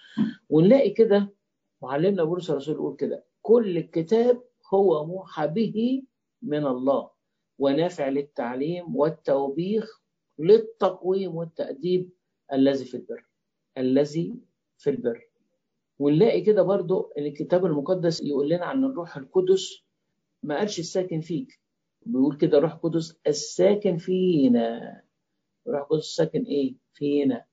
ونلاقي 0.49 0.89
كده 0.89 1.33
معلمنا 1.81 2.23
بولس 2.23 2.49
الرسول 2.49 2.75
يقول 2.75 2.95
كده 2.95 3.25
كل 3.41 3.77
الكتاب 3.77 4.43
هو 4.73 5.05
موحى 5.05 5.47
به 5.47 6.03
من 6.41 6.65
الله. 6.65 7.16
ونافع 7.59 8.09
للتعليم 8.09 8.95
والتوبيخ 8.95 10.01
للتقويم 10.39 11.35
والتأديب 11.35 12.09
الذي 12.53 12.85
في 12.85 12.97
البر. 12.97 13.25
الذي 13.77 14.35
في 14.77 14.89
البر. 14.89 15.27
ونلاقي 15.99 16.41
كده 16.41 16.61
برضو 16.63 17.11
إن 17.17 17.25
الكتاب 17.25 17.65
المقدس 17.65 18.21
يقول 18.21 18.49
لنا 18.49 18.65
عن 18.65 18.83
الروح 18.83 19.17
القدس 19.17 19.83
ما 20.43 20.57
قالش 20.57 20.79
الساكن 20.79 21.21
فيك. 21.21 21.59
بيقول 22.05 22.37
كده 22.37 22.57
الروح 22.57 22.73
القدس 22.73 23.17
الساكن 23.27 23.97
فينا. 23.97 25.01
الروح 25.67 25.81
القدس 25.81 26.05
ساكن 26.15 26.43
إيه؟ 26.43 26.75
فينا. 26.93 27.45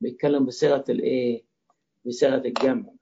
بيتكلم 0.00 0.46
بصيغة 0.46 0.84
الإيه؟ 0.88 1.44
بصيغة 2.04 2.36
الجمع. 2.46 2.92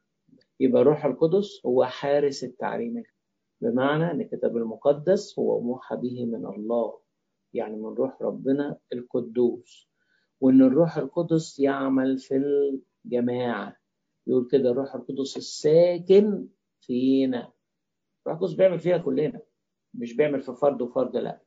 يبقى 0.61 0.83
الروح 0.83 1.05
القدس 1.05 1.66
هو 1.66 1.85
حارس 1.85 2.44
التعليم. 2.44 3.03
بمعنى 3.61 4.11
إن 4.11 4.21
الكتاب 4.21 4.57
المقدس 4.57 5.38
هو 5.38 5.61
موحى 5.61 5.97
به 5.97 6.27
من 6.27 6.47
الله 6.47 6.99
يعني 7.55 7.77
من 7.77 7.95
روح 7.95 8.23
ربنا 8.23 8.79
القدوس. 8.92 9.88
وإن 10.40 10.62
الروح 10.62 10.97
القدس 10.97 11.59
يعمل 11.61 12.19
في 12.19 12.37
الجماعة. 13.07 13.77
يقول 14.27 14.49
كده 14.51 14.71
الروح 14.71 14.95
القدس 14.95 15.37
الساكن 15.37 16.49
فينا. 16.81 17.53
الروح 18.27 18.38
القدس 18.40 18.55
بيعمل 18.55 18.79
فيها 18.79 18.99
كلنا 18.99 19.40
مش 19.95 20.16
بيعمل 20.16 20.42
في 20.42 20.53
فرد 20.55 20.83
وفرد 20.83 21.16
لا. 21.16 21.40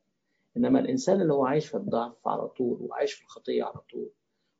إنما 0.58 0.80
الإنسان 0.80 1.22
اللي 1.22 1.34
هو 1.34 1.46
عايش 1.46 1.68
في 1.68 1.78
الضعف 1.78 2.28
على 2.28 2.48
طول 2.48 2.78
وعايش 2.82 3.14
في 3.14 3.24
الخطية 3.24 3.64
على 3.64 3.82
طول 3.92 4.10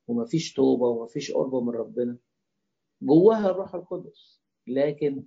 ومفيش 0.08 0.54
توبة 0.54 0.88
ومفيش 0.88 1.32
قرب 1.32 1.56
من 1.56 1.70
ربنا 1.70 2.18
جواها 3.02 3.50
الروح 3.50 3.76
القدس. 3.76 4.42
لكن 4.68 5.24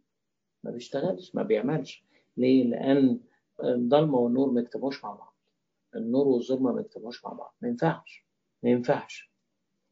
ما 0.64 0.70
بيشتغلش 0.70 1.34
ما 1.34 1.42
بيعملش. 1.42 2.04
ليه؟ 2.36 2.64
لأن 2.64 3.20
الضلمة 3.64 4.18
والنور 4.18 4.50
ما 4.50 4.60
يجتمعوش 4.60 5.04
مع 5.04 5.12
بعض. 5.12 5.36
النور 5.96 6.28
والظلمة 6.28 6.72
ما 6.72 6.80
يجتمعوش 6.80 7.24
مع 7.24 7.32
بعض. 7.32 7.54
ما 7.60 7.68
ينفعش. 7.68 8.26
ما 8.62 8.70
ينفعش. 8.70 9.32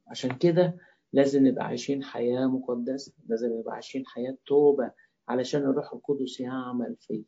عشان 0.07 0.39
كده 0.39 0.79
لازم 1.13 1.47
نبقى 1.47 1.65
عايشين 1.67 2.05
حياة 2.05 2.47
مقدسة. 2.47 3.13
لازم 3.29 3.53
نبقى 3.59 3.75
عايشين 3.75 4.07
حياة 4.07 4.37
توبة. 4.47 4.93
علشان 5.29 5.61
الروح 5.61 5.93
القدس 5.93 6.41
يعمل 6.41 6.97
فيا. 7.01 7.25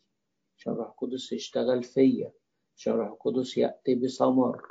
عشان 0.59 0.72
الروح 0.72 0.88
القدس 0.88 1.33
يشتغل 1.33 1.83
فيا. 1.83 2.33
عشان 2.77 2.92
الروح 2.92 3.09
القدس 3.09 3.59
يأتي 3.59 3.94
بثمر. 3.94 4.62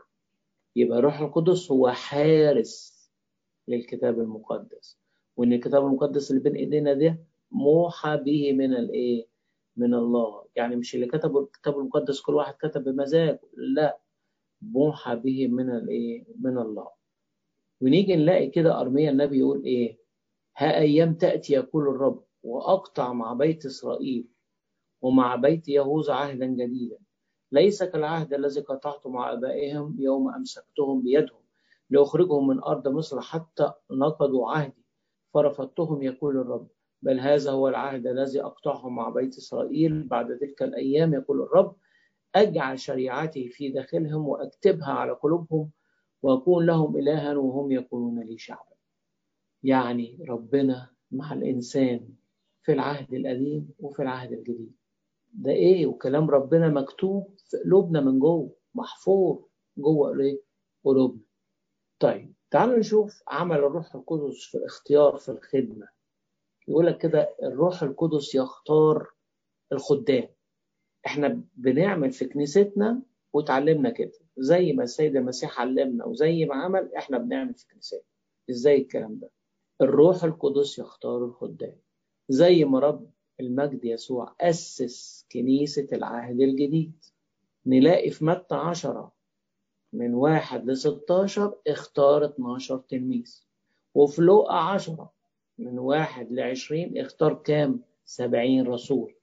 يبقى 0.76 0.98
الروح 1.00 1.20
القدس 1.20 1.72
هو 1.72 1.90
حارس 1.92 3.02
للكتاب 3.68 4.20
المقدس. 4.20 5.00
وإن 5.38 5.54
الكتاب 5.54 5.86
المقدس 5.86 6.32
اللي 6.32 6.42
بين 6.44 6.56
إيدينا 6.56 6.94
ده 6.94 7.18
موحى 7.52 8.18
به 8.18 8.54
من 8.54 8.74
الإيه؟ 8.74 9.28
من 9.82 9.94
الله. 9.94 10.46
يعني 10.56 10.76
مش 10.76 10.96
اللي 10.96 11.08
كتبه 11.08 11.40
الكتاب 11.40 11.80
المقدس 11.80 12.22
كل 12.22 12.34
واحد 12.36 12.54
كتب 12.54 12.84
بمزاجه. 12.84 13.40
لا 13.54 14.00
موحى 14.62 15.16
به 15.16 15.48
من 15.48 15.70
الإيه؟ 15.70 16.26
من 16.40 16.58
الله. 16.58 16.88
ونيجي 17.82 18.16
نلاقي 18.16 18.48
كده 18.48 18.82
ارميا 18.82 19.12
النبي 19.12 19.40
يقول 19.40 19.64
إيه؟ 19.64 20.00
ها 20.58 20.78
أيام 20.80 21.14
تأتي 21.14 21.54
يقول 21.54 21.88
الرب 21.88 22.24
وأقطع 22.44 23.14
مع 23.14 23.34
بيت 23.34 23.66
إسرائيل 23.66 24.28
ومع 25.02 25.36
بيت 25.36 25.70
يهوذا 25.70 26.14
عهدا 26.14 26.46
جديدا. 26.46 26.98
ليس 27.52 27.84
كالعهد 27.84 28.34
الذي 28.34 28.62
قطعت 28.62 29.08
مع 29.08 29.34
آبائهم 29.34 29.96
يوم 30.00 30.34
أمسكتهم 30.36 31.02
بيدهم 31.02 31.42
لأخرجهم 31.90 32.48
من 32.48 32.64
أرض 32.64 32.88
مصر 32.88 33.22
حتى 33.22 33.72
نقضوا 33.92 34.50
عهدي 34.52 34.86
فرفضتهم 35.34 36.04
يقول 36.04 36.38
الرب. 36.38 36.68
بل 37.02 37.20
هذا 37.20 37.52
هو 37.52 37.68
العهد 37.68 38.08
الذي 38.08 38.42
أقطعه 38.42 38.90
مع 38.90 39.10
بيت 39.10 39.38
إسرائيل 39.38 40.04
بعد 40.04 40.38
تلك 40.38 40.64
الأيام. 40.64 41.14
يقول 41.14 41.42
الرب 41.42 41.76
أجعل 42.36 42.80
شريعتي 42.80 43.50
في 43.50 43.70
داخلهم 43.70 44.28
وأكتبها 44.28 44.92
على 44.92 45.12
قلوبهم 45.12 45.70
وأكون 46.24 46.66
لهم 46.66 46.98
إلها 46.98 47.38
وهم 47.38 47.72
يكونون 47.72 48.20
لي 48.20 48.38
شعبا. 48.38 48.76
يعني 49.64 50.26
ربنا 50.30 50.90
مع 51.12 51.34
الإنسان 51.34 52.10
في 52.64 52.74
العهد 52.74 53.14
القديم 53.14 53.70
وفي 53.80 54.02
العهد 54.02 54.32
الجديد. 54.32 54.76
ده 55.34 55.52
إيه؟ 55.52 55.86
وكلام 55.86 56.30
ربنا 56.30 56.70
مكتوب 56.70 57.36
في 57.50 57.58
قلوبنا 57.58 58.02
من 58.02 58.20
جوه 58.20 58.56
محفور 58.76 59.48
جوه 59.78 60.38
قلوبنا. 60.84 61.22
طيب 62.00 62.34
تعالوا 62.52 62.78
نشوف 62.78 63.24
عمل 63.28 63.58
الروح 63.58 63.96
القدس 63.96 64.44
في 64.44 64.58
الاختيار 64.58 65.18
في 65.18 65.30
الخدمة. 65.30 65.88
يقول 66.68 66.86
لك 66.88 66.98
كده 66.98 67.36
الروح 67.44 67.84
القدس 67.84 68.36
يختار 68.36 69.08
الخدام. 69.72 70.28
إحنا 71.06 71.42
بنعمل 71.56 72.12
في 72.12 72.26
كنيستنا 72.26 73.02
وتعلمنا 73.34 73.90
كده. 73.90 74.12
زي 74.38 74.74
ما 74.74 74.84
السيد 74.84 75.16
المسيح 75.16 75.62
علمنا 75.62 76.06
وزي 76.06 76.46
ما 76.46 76.56
عمل 76.56 76.96
إحنا 76.96 77.18
بنعمل 77.18 77.54
في 77.54 77.68
كنيستنا. 77.68 78.02
إزاي 78.50 78.82
الكلام 78.82 79.20
ده؟ 79.20 79.30
الروح 79.82 80.24
القدس 80.24 80.80
يختار 80.80 81.26
الخدام. 81.26 81.76
زي 82.30 82.66
ما 82.66 82.80
رب 82.80 83.10
المجد 83.40 83.86
يسوع 83.86 84.36
أسس 84.42 85.26
كنيسة 85.32 85.88
العهد 85.94 86.42
الجديد. 86.42 87.04
نلاقي 87.66 88.10
في 88.10 88.26
متى 88.26 88.56
عشرة 88.56 89.12
من 89.94 90.14
واحد 90.14 90.66
لستاشر 90.70 91.56
اختار 91.68 92.26
12 92.26 92.78
تلميذ. 92.78 93.46
وفي 93.96 94.22
لوقا 94.22 94.56
عشرة 94.56 95.14
من 95.58 95.80
واحد 95.80 96.32
لعشرين 96.32 96.98
اختار 96.98 97.34
كام؟ 97.34 97.82
سبعين 98.06 98.68
رسول. 98.68 99.16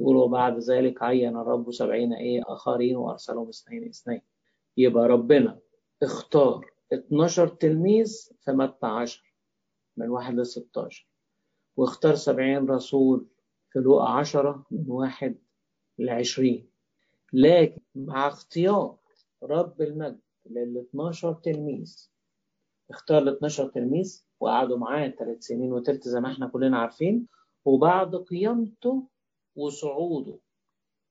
يقول 0.00 0.16
وبعد 0.16 0.58
ذلك 0.58 1.02
عين 1.02 1.36
الرب 1.36 1.72
سبعين 1.72 2.12
إيه؟ 2.12 2.42
آخرين 2.46 2.96
وأرسلهم 2.96 3.48
اثنين 3.48 3.88
اثنين. 3.88 4.20
يبقى 4.76 5.08
ربنا 5.08 5.58
اختار 6.02 6.70
12 6.92 7.48
تلميذ 7.48 8.28
في 8.44 8.52
متى 8.52 8.86
10 8.86 9.22
من 9.96 10.08
واحد 10.08 10.34
ل 10.34 10.46
16 10.46 11.08
واختار 11.76 12.14
70 12.14 12.70
رسول 12.70 13.26
في 13.72 13.78
لوقا 13.78 14.08
10 14.08 14.66
من 14.70 14.84
واحد 14.90 15.38
ل 15.98 16.08
20 16.08 16.68
لكن 17.32 17.80
مع 17.94 18.28
اختيار 18.28 18.96
رب 19.42 19.82
المجد 19.82 20.20
لل 20.46 20.78
12 20.90 21.32
تلميذ 21.34 22.10
اختار 22.90 23.22
ال 23.22 23.28
12 23.36 23.68
تلميذ 23.68 24.23
وقعدوا 24.44 24.78
معاه 24.78 25.08
ثلاث 25.08 25.42
سنين 25.42 25.72
وتلت 25.72 26.08
زي 26.08 26.20
ما 26.20 26.32
إحنا 26.32 26.46
كلنا 26.46 26.78
عارفين 26.78 27.26
وبعد 27.64 28.16
قيامته 28.16 29.08
وصعوده 29.56 30.38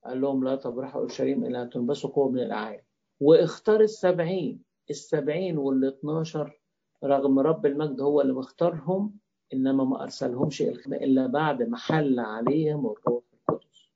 قال 0.05 0.21
لهم 0.21 0.43
لا 0.43 0.55
تبرحوا 0.55 1.01
اورشليم 1.01 1.45
إلا 1.45 1.61
أن 1.61 1.69
تلبسوا 1.69 2.09
قوة 2.09 2.29
من 2.31 2.39
الاعالي 2.39 2.81
واختار 3.19 3.81
السبعين 3.81 4.63
السبعين 4.89 5.57
وال 5.57 5.85
12 5.85 6.59
رغم 7.03 7.39
رب 7.39 7.65
المجد 7.65 8.01
هو 8.01 8.21
اللي 8.21 8.33
مختارهم 8.33 9.17
إنما 9.53 9.83
ما 9.83 10.03
أرسلهمش 10.03 10.61
إلا 10.61 11.27
بعد 11.27 11.63
ما 11.63 11.77
حل 11.77 12.19
عليهم 12.19 12.85
الروح 12.85 13.23
القدس. 13.33 13.89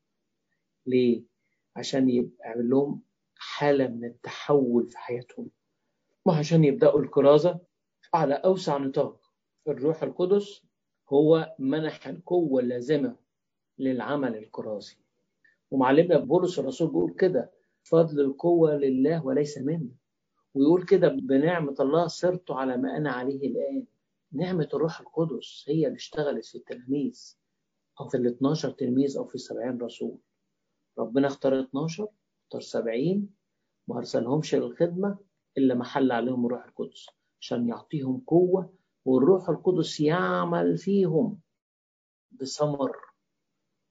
ليه؟ 0.86 1.23
عشان 1.76 2.10
يعمل 2.10 2.69
لهم 2.69 3.02
حالة 3.36 3.88
من 3.88 4.06
التحول 4.06 4.88
في 4.88 4.97
حياتهم. 4.97 5.50
وعشان 6.26 6.63
يبدأوا 6.63 7.00
الكرازة 7.00 7.60
على 8.13 8.34
أوسع 8.34 8.78
نطاق. 8.78 9.27
الروح 9.67 10.03
القدس 10.03 10.63
هو 11.10 11.56
منح 11.60 12.08
القوة 12.08 12.62
اللازمة 12.62 13.15
للعمل 13.80 14.36
الكرازي 14.38 14.95
ومعلمنا 15.71 16.17
بولس 16.19 16.60
الرسول 16.60 16.88
بيقول 16.88 17.13
كده 17.13 17.51
فضل 17.84 18.19
القوة 18.21 18.75
لله 18.75 19.25
وليس 19.25 19.58
منا 19.58 19.89
ويقول 20.53 20.86
كده 20.86 21.08
بنعمة 21.08 21.75
الله 21.80 22.08
صرت 22.08 22.51
على 22.51 22.77
ما 22.77 22.97
أنا 22.97 23.12
عليه 23.12 23.47
الآن. 23.47 23.86
نعمة 24.32 24.69
الروح 24.73 24.99
القدس 24.99 25.65
هي 25.67 25.88
اللي 25.88 25.95
اشتغلت 25.95 26.45
في 26.45 26.56
التلاميذ 26.58 27.36
أو 28.01 28.08
في 28.08 28.17
ال 28.17 28.27
12 28.27 28.71
تلميذ 28.71 29.17
أو 29.17 29.25
في 29.25 29.36
ال 29.36 29.39
70 29.39 29.82
رسول. 29.82 30.17
ربنا 30.97 31.27
اختار 31.27 31.60
12 31.60 32.08
اختار 32.43 32.62
70 32.62 33.30
ما 33.88 33.97
أرسلهمش 33.97 34.56
للخدمة 34.56 35.17
إلا 35.58 35.75
ما 35.75 35.84
حل 35.84 36.12
عليهم 36.12 36.45
الروح 36.45 36.65
القدس 36.65 37.08
عشان 37.41 37.67
يعطيهم 37.67 38.23
قوة 38.27 38.73
والروح 39.08 39.50
القدس 39.50 40.00
يعمل 40.00 40.78
فيهم 40.78 41.39
بثمر 42.32 42.91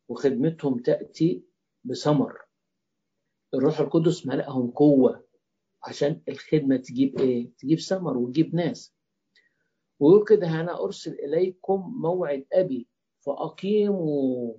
وخدمتهم 0.09 0.79
تأتي 0.79 1.45
بثمر 1.85 2.39
الروح 3.55 3.81
القدس 3.81 4.27
ملأهم 4.27 4.71
قوة 4.71 5.27
عشان 5.83 6.23
الخدمة 6.29 6.77
تجيب 6.77 7.21
إيه؟ 7.21 7.51
تجيب 7.59 7.79
ثمر 7.79 8.17
وتجيب 8.19 8.55
ناس 8.55 8.95
ويقول 10.01 10.25
كده 10.29 10.61
أنا 10.61 10.85
أرسل 10.85 11.13
إليكم 11.13 11.95
موعد 12.03 12.47
أبي 12.53 12.89
فأقيموا 13.21 14.55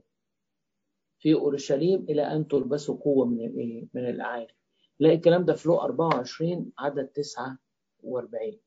في 1.20 1.34
أورشليم 1.34 2.04
إلى 2.10 2.22
أن 2.22 2.48
تلبسوا 2.48 2.98
قوة 2.98 3.26
من 3.26 3.46
الإيه؟ 3.46 3.88
من 3.94 4.10
الأعالي. 4.10 4.54
نلاقي 5.02 5.16
الكلام 5.16 5.46
ده 5.46 5.54
في 5.54 5.70
لو 5.70 5.82
24 5.82 6.72
عدد 6.80 7.08
49 7.08 8.60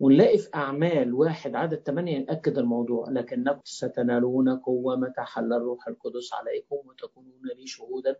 ونلاقي 0.00 0.38
في 0.38 0.48
أعمال 0.54 1.14
واحد 1.14 1.54
عدد 1.54 1.76
8 1.82 2.18
يأكد 2.18 2.58
الموضوع 2.58 3.10
لكنكم 3.10 3.60
ستنالون 3.64 4.56
قوة 4.58 4.96
متى 4.96 5.20
حل 5.20 5.52
الروح 5.52 5.88
القدس 5.88 6.32
عليكم 6.34 6.76
وتكونون 6.76 7.40
لي 7.56 7.66
شهودا 7.66 8.16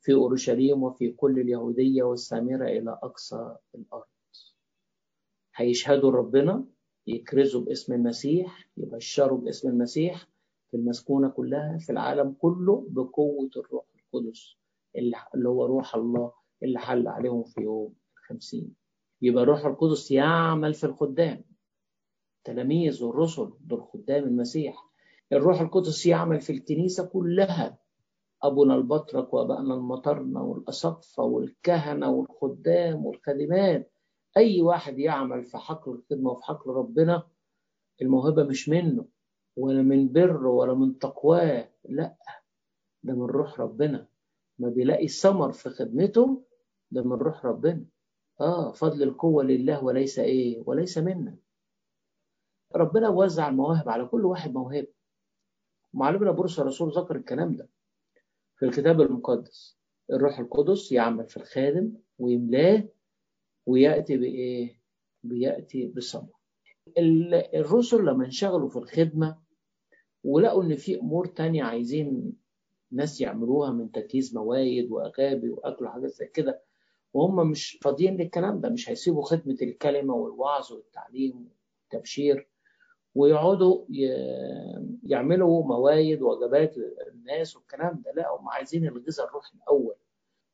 في 0.00 0.12
أورشليم 0.12 0.82
وفي 0.82 1.12
كل 1.12 1.38
اليهودية 1.40 2.02
والسامرة 2.02 2.64
إلى 2.64 2.98
أقصى 3.02 3.56
الأرض. 3.74 4.04
هيشهدوا 5.56 6.10
ربنا 6.10 6.64
يكرزوا 7.06 7.60
باسم 7.64 7.92
المسيح 7.92 8.68
يبشروا 8.76 9.38
باسم 9.38 9.68
المسيح 9.68 10.28
في 10.70 10.76
المسكونة 10.76 11.28
كلها 11.28 11.78
في 11.78 11.92
العالم 11.92 12.32
كله 12.32 12.86
بقوة 12.90 13.50
الروح 13.56 13.84
القدس 13.96 14.56
اللي 15.34 15.48
هو 15.48 15.64
روح 15.66 15.94
الله 15.94 16.32
اللي 16.62 16.78
حل 16.78 17.08
عليهم 17.08 17.42
في 17.42 17.60
يوم 17.60 17.94
الخمسين 18.18 18.74
يبقى 19.22 19.42
الروح 19.42 19.66
القدس 19.66 20.10
يعمل 20.10 20.74
في 20.74 20.84
الخدام. 20.84 21.44
تلاميذ 22.44 23.04
والرسل 23.04 23.50
دول 23.60 23.82
خدام 23.82 24.24
المسيح. 24.24 24.86
الروح 25.32 25.60
القدس 25.60 26.06
يعمل 26.06 26.40
في 26.40 26.52
الكنيسة 26.52 27.06
كلها. 27.06 27.78
أبونا 28.42 28.74
البطرك 28.74 29.34
وأبائنا 29.34 29.74
المطرنة 29.74 30.42
والأسقفة 30.44 31.22
والكهنة 31.22 32.10
والخدام 32.10 33.06
والخادمات 33.06 33.92
أي 34.36 34.62
واحد 34.62 34.98
يعمل 34.98 35.44
في 35.44 35.58
حقل 35.58 35.92
الخدمة 35.92 36.30
وفي 36.30 36.44
حقل 36.44 36.70
ربنا 36.70 37.22
الموهبة 38.02 38.44
مش 38.44 38.68
منه 38.68 39.04
ولا 39.56 39.82
من 39.82 40.12
بر 40.12 40.46
ولا 40.46 40.74
من 40.74 40.98
تقواه 40.98 41.68
لا 41.84 42.16
ده 43.02 43.14
من 43.14 43.22
روح 43.26 43.60
ربنا. 43.60 44.06
ما 44.58 44.68
بيلاقي 44.68 45.08
ثمر 45.08 45.52
في 45.52 45.68
خدمته 45.70 46.42
ده 46.90 47.02
من 47.02 47.12
روح 47.12 47.46
ربنا. 47.46 47.84
آه 48.40 48.72
فضل 48.72 49.02
القوة 49.02 49.44
لله 49.44 49.84
وليس 49.84 50.18
إيه 50.18 50.62
وليس 50.66 50.98
منا 50.98 51.36
ربنا 52.76 53.08
وزع 53.08 53.48
المواهب 53.48 53.88
على 53.88 54.04
كل 54.04 54.24
واحد 54.24 54.52
موهبة 54.54 54.86
معلمنا 55.94 56.30
بولس 56.30 56.58
الرسول 56.60 56.92
ذكر 56.92 57.16
الكلام 57.16 57.56
ده 57.56 57.68
في 58.56 58.64
الكتاب 58.66 59.00
المقدس 59.00 59.76
الروح 60.12 60.38
القدس 60.38 60.92
يعمل 60.92 61.26
في 61.28 61.36
الخادم 61.36 61.92
ويملاه 62.18 62.88
ويأتي 63.66 64.16
بإيه؟ 64.16 64.80
بيأتي 65.22 65.86
بثمر. 65.86 66.28
الرسل 67.54 68.04
لما 68.04 68.24
انشغلوا 68.24 68.68
في 68.68 68.76
الخدمة 68.76 69.38
ولقوا 70.24 70.62
إن 70.62 70.76
في 70.76 70.98
أمور 71.00 71.26
تانية 71.26 71.64
عايزين 71.64 72.32
ناس 72.90 73.20
يعملوها 73.20 73.70
من 73.70 73.90
تجهيز 73.90 74.36
موايد 74.36 74.90
وأغابي 74.92 75.50
وأكل 75.50 75.84
وحاجات 75.84 76.10
زي 76.10 76.26
كده 76.26 76.62
وهم 77.14 77.50
مش 77.50 77.78
فاضيين 77.82 78.16
للكلام 78.16 78.60
ده 78.60 78.68
مش 78.68 78.90
هيسيبوا 78.90 79.22
خدمة 79.22 79.56
الكلمة 79.62 80.14
والوعظ 80.14 80.72
والتعليم 80.72 81.48
والتبشير 81.92 82.48
ويقعدوا 83.14 83.84
يعملوا 85.02 85.64
موايد 85.64 86.22
وجبات 86.22 86.74
للناس 86.78 87.56
والكلام 87.56 88.02
ده. 88.04 88.12
لا 88.12 88.36
هم 88.36 88.48
عايزين 88.48 88.86
الغذاء 88.86 89.26
الروحي 89.26 89.56
الأول. 89.56 89.94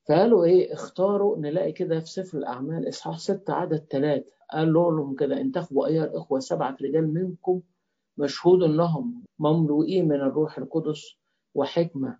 فقالوا 0.08 0.44
إيه 0.44 0.72
اختاروا 0.72 1.38
نلاقي 1.38 1.72
كده 1.72 2.00
في 2.00 2.06
سفر 2.10 2.38
الأعمال 2.38 2.88
إصحاح 2.88 3.18
6 3.18 3.52
عدد 3.52 3.86
3 3.90 4.24
قال 4.52 4.72
لهم 4.72 5.16
كده 5.16 5.40
انتخبوا 5.40 5.86
أيها 5.86 6.04
الإخوة 6.04 6.38
سبعة 6.40 6.76
رجال 6.82 7.14
منكم 7.14 7.60
مشهود 8.18 8.62
أنهم 8.62 9.24
مملوئين 9.38 10.08
من 10.08 10.16
الروح 10.20 10.58
القدس 10.58 11.16
وحكمة 11.54 12.18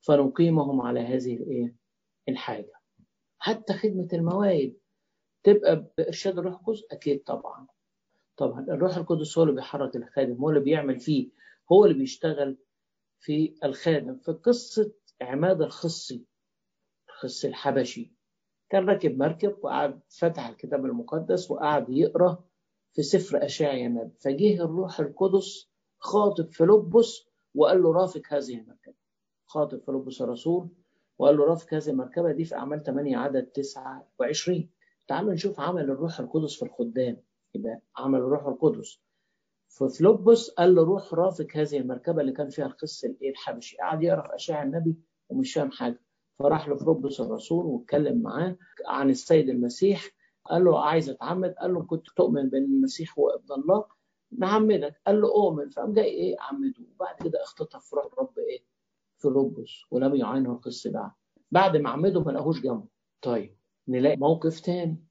فنقيمهم 0.00 0.80
على 0.80 1.00
هذه 1.00 1.36
الإيه 1.36 1.74
الحاجة. 2.28 2.72
حتى 3.38 3.72
خدمة 3.72 4.08
الموائد 4.12 4.78
تبقى 5.42 5.90
بإرشاد 5.98 6.38
الروح 6.38 6.54
القدس؟ 6.54 6.82
أكيد 6.90 7.22
طبعا. 7.22 7.66
طبعا. 8.36 8.60
الروح 8.60 8.96
القدس 8.96 9.38
هو 9.38 9.44
اللي 9.44 9.54
بيحرك 9.54 9.96
الخادم 9.96 10.34
هو 10.36 10.48
اللي 10.50 10.60
بيعمل 10.60 11.00
فيه 11.00 11.30
هو 11.72 11.84
اللي 11.84 11.98
بيشتغل 11.98 12.58
في 13.20 13.54
الخادم. 13.64 14.18
في 14.18 14.32
قصة 14.32 14.92
عماد 15.20 15.62
الخصي 15.62 16.24
الخص 17.08 17.44
الحبشي 17.44 18.12
كان 18.70 18.88
راكب 18.88 19.18
مركب 19.18 19.56
وقعد 19.62 20.00
فتح 20.08 20.46
الكتاب 20.48 20.84
المقدس 20.84 21.50
وقعد 21.50 21.90
يقرأ 21.90 22.44
في 22.92 23.02
سفر 23.02 23.44
اشعيا 23.44 23.86
النبي 23.86 24.14
فجه 24.20 24.64
الروح 24.64 25.00
القدس 25.00 25.70
خاطب 25.98 26.52
فيلبس 26.52 27.28
وقال 27.54 27.82
له 27.82 27.92
رافق 27.92 28.22
هذه 28.28 28.54
المركبة. 28.60 28.94
خاطب 29.46 29.78
فيلبس 29.78 30.22
الرسول 30.22 30.68
وقال 31.18 31.36
له 31.36 31.44
رافق 31.44 31.74
هذه 31.74 31.88
المركبة 31.90 32.32
دي 32.32 32.44
في 32.44 32.54
أعمال 32.54 32.82
8 32.82 33.16
عدد 33.16 33.46
29 33.46 34.70
تعالوا 35.08 35.32
نشوف 35.32 35.60
عمل 35.60 35.82
الروح 35.90 36.20
القدس 36.20 36.56
في 36.56 36.62
الخدام. 36.62 37.16
يبقى 37.54 37.80
عمل 37.96 38.18
الروح 38.18 38.46
القدس. 38.46 39.00
ففيلبس 39.68 40.50
قال 40.50 40.74
له 40.74 40.82
روح 40.84 41.14
رافق 41.14 41.46
هذه 41.54 41.76
المركبة 41.78 42.20
اللي 42.20 42.32
كان 42.32 42.48
فيها 42.48 42.66
الخص 42.66 43.04
الإيه 43.04 43.30
الحبشي. 43.30 43.76
قعد 43.76 44.02
يقرأ 44.02 44.28
في 44.28 44.34
اشعيا 44.34 44.62
النبي 44.62 44.96
ومش 45.28 45.54
فاهم 45.54 45.70
حاجة. 45.70 46.00
فراح 46.38 46.68
لفربس 46.68 47.20
الرسول 47.20 47.66
واتكلم 47.66 48.22
معاه 48.22 48.56
عن 48.86 49.10
السيد 49.10 49.48
المسيح. 49.48 50.04
قال 50.44 50.64
له 50.64 50.84
عايز 50.84 51.10
أتعمد؟ 51.10 51.54
قال 51.54 51.74
له 51.74 51.82
كنت 51.82 52.06
تؤمن 52.16 52.48
بأن 52.48 52.64
المسيح 52.64 53.18
هو 53.18 53.30
ابن 53.30 53.52
الله. 53.62 53.84
نعمدك. 54.38 55.00
قال 55.06 55.20
له 55.20 55.28
أؤمن. 55.28 55.68
فقام 55.70 55.92
جاي 55.92 56.04
إيه 56.04 56.36
عمده. 56.40 56.84
وبعد 56.94 57.16
كده 57.24 57.42
اختطف 57.42 57.94
روح 57.94 58.06
الرب 58.06 58.38
إيه 58.38 58.62
في 59.18 59.28
ربس 59.28 59.82
ولم 59.90 60.14
يعينه 60.16 60.52
القس 60.52 60.88
بعد. 60.88 61.10
بعد 61.50 61.76
ما 61.76 61.90
عمده 61.90 62.20
ما 62.24 62.30
لقاهوش 62.30 62.60
جنبه. 62.60 62.84
طيب 63.22 63.56
نلاقي 63.88 64.16
موقف 64.16 64.60
تاني. 64.60 65.04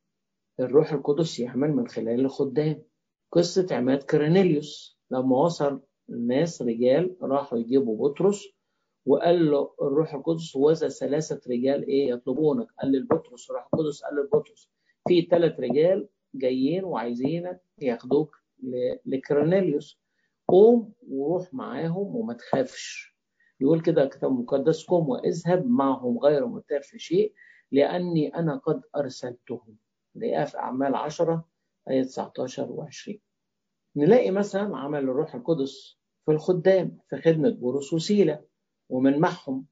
الروح 0.60 0.94
القدس 0.94 1.40
يعمل 1.40 1.72
من 1.74 1.88
خلال 1.88 2.20
الخدام. 2.20 2.84
قصة 3.32 3.68
عماد 3.72 4.04
كرينيليوس 4.04 5.00
لما 5.12 5.38
وصل 5.38 5.82
الناس 6.10 6.62
رجال 6.62 7.16
راحوا 7.22 7.58
يجيبوا 7.58 8.10
بطرس 8.10 8.44
وقال 9.06 9.52
له 9.52 9.74
الروح 9.82 10.14
القدس 10.14 10.56
وذا 10.56 10.88
ثلاثة 10.90 11.42
رجال 11.52 11.88
إيه؟ 11.88 12.10
يطلبونك. 12.10 12.68
قال 12.82 12.92
للبطرس 12.92 13.50
الروح 13.50 13.68
القدس. 13.74 14.02
قال 14.04 14.16
للبطرس 14.16 14.70
في 15.08 15.22
ثلاث 15.22 15.60
رجال 15.60 16.10
جايين 16.36 16.84
وعايزينك 16.84 17.62
ياخدوك 17.82 18.36
لكرنيليوس 19.06 20.00
قوم 20.48 20.94
وروح 21.10 21.54
معاهم 21.54 22.16
وما 22.16 22.34
تخافش. 22.34 23.17
يقول 23.60 23.82
كده 23.82 24.04
الكتاب 24.04 24.32
المقدس 24.32 24.86
قم 24.86 25.10
واذهب 25.10 25.66
معهم 25.66 26.18
غير 26.20 26.46
مرتاب 26.46 26.84
في 26.84 27.00
شيء 27.00 27.34
لأني 27.72 28.36
أنا 28.36 28.56
قد 28.58 28.82
أرسلتهم. 28.96 29.78
نلاقيها 30.16 30.46
في 30.46 30.58
أعمال 30.58 30.96
10 30.96 31.46
آية 31.90 32.04
19 32.04 32.68
و20 32.68 33.18
نلاقي 33.96 34.32
مثلا 34.32 34.78
عمل 34.78 35.00
الروح 35.00 35.36
القدس 35.36 35.98
في 36.26 36.32
الخدام 36.32 37.00
في 37.10 37.18
خدمة 37.18 37.50
بولس 37.50 37.94
وسيلة 37.94 38.46
ومنحهم 38.90 39.66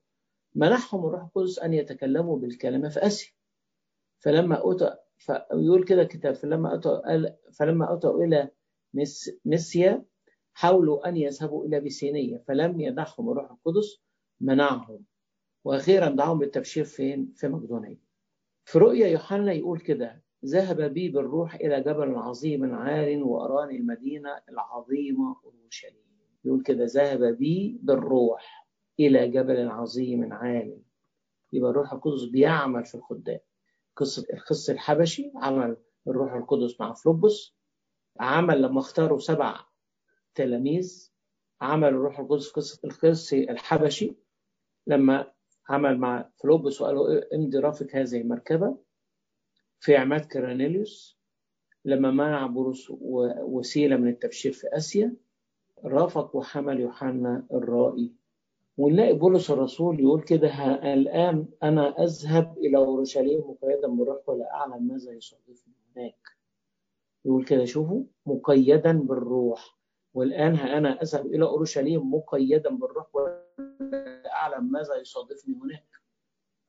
منحهم 0.56 1.06
الروح 1.06 1.22
القدس 1.24 1.60
أن 1.60 1.74
يتكلموا 1.74 2.38
بالكلمة 2.38 2.90
في 2.90 3.00
آسيا. 3.06 3.32
فلما 4.20 4.72
أتى 4.72 4.96
فيقول 5.18 5.86
كده 5.86 6.02
الكتاب 6.02 6.34
فلما 6.34 6.76
أتوا 6.76 7.30
فلما 7.52 7.94
أتوا 7.94 8.24
إلى 8.24 8.50
مسيا 9.46 10.06
حاولوا 10.58 11.08
أن 11.10 11.18
يذهبوا 11.18 11.66
إلى 11.66 11.80
بيسينية 11.80 12.38
فلم 12.48 12.82
يدعهم 12.82 13.30
الروح 13.30 13.52
القدس 13.52 14.02
منعهم. 14.42 15.06
وأخيرا 15.64 16.10
دعاهم 16.10 16.40
بالتبشير 16.40 16.84
فين؟ 16.86 17.34
في 17.36 17.48
مقدونية. 17.48 18.00
في 18.66 18.80
رؤيا 18.80 19.08
يوحنا 19.08 19.54
يقول 19.54 19.80
كده 19.80 20.24
ذهب 20.46 20.82
بي 20.82 21.10
بالروح 21.10 21.56
إلى 21.56 21.82
جبل 21.82 22.16
عظيم 22.16 22.76
عال 22.76 23.24
وأراني 23.24 23.78
المدينة 23.78 24.30
العظيمة 24.50 25.36
أورشليم. 25.46 26.06
يقول 26.46 26.64
كده 26.64 26.86
ذهب 26.86 27.24
بي 27.24 27.80
بالروح 27.84 28.68
إلى 29.00 29.28
جبل 29.28 29.68
عظيم 29.68 30.34
عال 30.34 30.82
يبقى 31.54 31.70
الروح 31.72 31.94
القدس 31.94 32.24
بيعمل 32.24 32.86
في 32.86 32.96
الخدام. 32.96 33.40
قصة 33.96 34.26
الخصي 34.34 34.70
الحبشي 34.70 35.32
عمل 35.36 35.78
الروح 36.08 36.34
القدس 36.34 36.80
مع 36.80 36.94
فيلبس 36.94 37.56
عمل 38.20 38.62
لما 38.62 38.80
اختاروا 38.80 39.20
سبع 39.20 39.60
تلاميذ 40.36 41.12
عمل 41.62 41.88
الروح 41.88 42.20
القدس 42.20 42.48
في 42.48 42.54
قصة 42.54 42.80
الخص 42.84 43.34
الحبشي 43.34 44.14
لما 44.88 45.32
عمل 45.70 45.98
مع 45.98 46.30
فلوبس 46.44 46.82
وقال 46.82 46.96
له 46.96 47.24
امضي 47.34 47.58
رافق 47.58 47.88
هذه 47.94 48.22
المركبة. 48.22 48.78
في 49.80 49.96
عماد 49.96 50.26
كرانيليوس 50.26 51.18
لما 51.86 52.12
منع 52.12 52.48
بولس 52.48 52.88
وسيلة 52.92 53.98
من 53.98 54.08
التبشير 54.08 54.52
في 54.52 54.68
آسيا 54.68 55.16
رافق 55.84 56.36
وحمل 56.36 56.80
يوحنا 56.80 57.48
الرائي. 57.54 58.12
ونلاقي 58.78 59.14
بولس 59.14 59.52
الرسول 59.52 60.00
يقول 60.00 60.22
كده 60.22 60.50
الآن 60.94 61.48
أنا 61.64 62.04
أذهب 62.04 62.58
إلى 62.58 62.78
أورشليم 62.78 63.40
مقيدا 63.40 63.88
بالروح 63.88 64.30
ولا 64.30 64.54
أعلم 64.54 64.88
ماذا 64.88 65.12
يصادفني 65.12 65.74
هناك. 65.96 66.30
يقول 67.26 67.46
كده 67.46 67.66
شوفوا 67.66 68.04
مقيدا 68.26 68.92
بالروح. 68.92 69.76
والآن 70.16 70.56
أنا 70.56 71.02
أذهب 71.02 71.26
إلى 71.26 71.46
أورشليم 71.46 72.14
مقيدا 72.14 72.70
بالروح 72.70 73.16
ولا 73.16 73.46
أعلم 74.34 74.72
ماذا 74.72 74.96
يصادفني 74.96 75.56
هناك؟ 75.56 75.88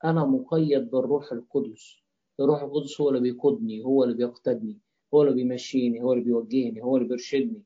أنا 0.05 0.25
مقيد 0.25 0.91
بالروح 0.91 1.33
القدس. 1.33 1.97
الروح 2.41 2.63
القدس 2.63 3.01
هو 3.01 3.09
اللي 3.09 3.21
بيقودني 3.21 3.85
هو 3.85 4.05
اللي 4.05 4.15
بيقتدني 4.15 4.81
هو 5.15 5.23
اللي 5.23 5.35
بيمشيني 5.35 6.03
هو 6.03 6.13
اللي 6.13 6.25
بيوجهني 6.25 6.83
هو 6.83 6.97
اللي 6.97 7.09
بيرشدني. 7.09 7.63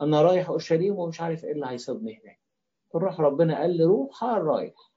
أنا 0.00 0.22
رايح 0.22 0.48
أورشليم 0.48 0.98
ومش 0.98 1.20
عارف 1.20 1.44
إيه 1.44 1.52
اللي 1.52 1.66
هيصيبني 1.66 2.20
هناك. 2.24 2.40
الروح 2.94 3.20
ربنا 3.20 3.58
قال 3.60 3.76
لي 3.76 3.84
روح 3.84 4.24
رايح؟ 4.24 4.92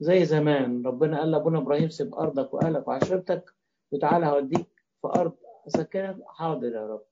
زي 0.00 0.24
زمان 0.24 0.86
ربنا 0.86 1.18
قال 1.20 1.30
لأبونا 1.30 1.58
إبراهيم 1.58 1.88
سيب 1.88 2.14
أرضك 2.14 2.54
وأهلك 2.54 2.88
وعشيرتك 2.88 3.54
وتعالى 3.92 4.26
هوديك 4.26 4.68
في 5.02 5.08
أرض 5.08 5.32
سكنت 5.68 6.22
حاضر 6.26 6.72
يا 6.72 6.86
رب. 6.86 7.02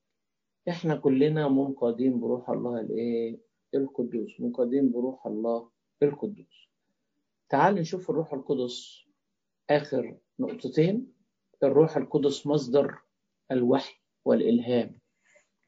إحنا 0.69 0.97
كلنا 0.97 1.49
منقادين 1.49 2.21
بروح 2.21 2.51
الله 2.51 2.81
الإيه؟ 2.81 3.39
القدوس. 3.75 4.41
منقادين 4.41 4.93
بروح 4.93 5.27
الله 5.27 5.71
القدوس. 6.03 6.69
تعال 7.49 7.75
نشوف 7.75 8.11
الروح 8.11 8.33
القدس. 8.33 9.05
آخر 9.71 10.19
نقطتين. 10.39 11.13
الروح 11.63 11.97
القدس 11.97 12.47
مصدر 12.47 12.99
الوحي 13.51 13.95
والإلهام. 14.25 14.99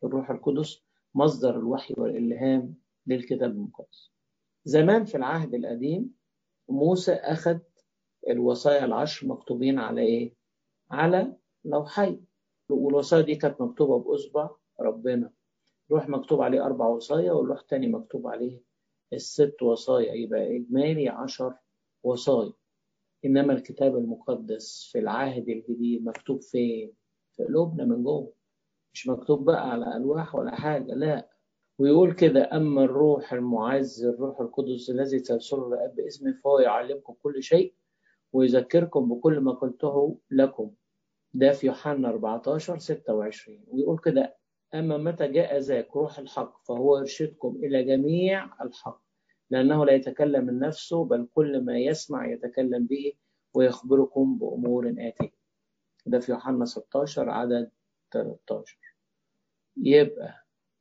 الروح 0.05 0.31
القدس 0.31 0.83
مصدر 1.15 1.59
الوحي 1.59 1.95
والإلهام 1.99 2.75
للكتاب 3.07 3.51
المقدس. 3.51 4.13
زمان 4.65 5.05
في 5.05 5.17
العهد 5.17 5.55
القديم 5.55 6.15
موسى 6.69 7.13
أخذ 7.13 7.59
الوصايا 8.29 8.85
العشر 8.85 9.27
مكتوبين 9.27 9.79
على 9.79 10.01
إيه؟ 10.01 10.35
على 10.91 11.37
لوحي. 11.65 12.21
والوصايا 12.69 13.23
دي 13.23 13.35
كانت 13.35 13.61
مكتوبة 13.61 13.99
بأصبع 13.99 14.51
ربنا. 14.81 15.31
لوح 15.91 16.09
مكتوب 16.09 16.43
عليه 16.43 16.65
أربع 16.67 16.87
وصايا 16.87 17.33
واللوح 17.33 17.61
تاني 17.61 17.87
مكتوب 17.87 18.27
عليه 18.27 18.61
الست 19.13 19.63
وصايا. 19.63 20.13
يبقى 20.13 20.57
إجمالي 20.57 21.09
عشر 21.09 21.55
وصايا. 22.03 22.53
إنما 23.25 23.53
الكتاب 23.53 23.97
المقدس 23.97 24.89
في 24.93 24.99
العهد 24.99 25.49
الجديد 25.49 26.05
مكتوب 26.05 26.43
فين؟ 26.43 26.93
في 27.33 27.45
قلوبنا 27.45 27.85
من 27.85 28.03
جوه. 28.03 28.33
مش 28.93 29.09
مكتوب 29.09 29.45
بقى 29.45 29.71
على 29.71 29.97
ألواح 29.97 30.35
ولا 30.35 30.55
حاجة 30.55 30.95
لا. 30.95 31.29
ويقول 31.79 32.13
كده 32.13 32.51
أما 32.57 32.85
الروح 32.85 33.33
المعز 33.33 34.05
الروح 34.05 34.41
القدس 34.41 34.91
الذي 34.91 35.21
ترسله 35.21 35.69
الآب 35.69 35.95
باسمه 35.97 36.33
فهو 36.45 36.59
يعلمكم 36.59 37.15
كل 37.23 37.43
شيء 37.43 37.75
ويذكركم 38.33 39.09
بكل 39.15 39.41
ما 39.41 39.53
قلته 39.53 40.19
لكم. 40.31 40.71
ده 41.35 41.53
في 41.53 41.67
يوحنا 41.67 42.09
14 42.09 42.79
26 42.79 43.65
ويقول 43.69 43.99
كده 43.99 44.37
أما 44.75 44.97
متى 44.99 45.29
جاء 45.29 45.59
ذاك 45.59 45.97
روح 45.97 46.19
الحق 46.19 46.65
فهو 46.65 46.99
يرشدكم 46.99 47.57
إلى 47.63 47.85
جميع 47.85 48.63
الحق 48.65 49.03
لأنه 49.51 49.85
لا 49.87 49.93
يتكلم 49.93 50.45
من 50.47 50.59
نفسه 50.59 51.05
بل 51.05 51.29
كل 51.35 51.65
ما 51.65 51.79
يسمع 51.79 52.33
يتكلم 52.33 52.87
به 52.87 53.13
ويخبركم 53.55 54.39
بأمور 54.39 54.95
آتية. 54.99 55.33
ده 56.07 56.19
في 56.19 56.33
يوحنا 56.33 56.65
16 56.65 57.31
عدد 57.31 57.71
13 58.13 58.79
يبقى 59.77 60.35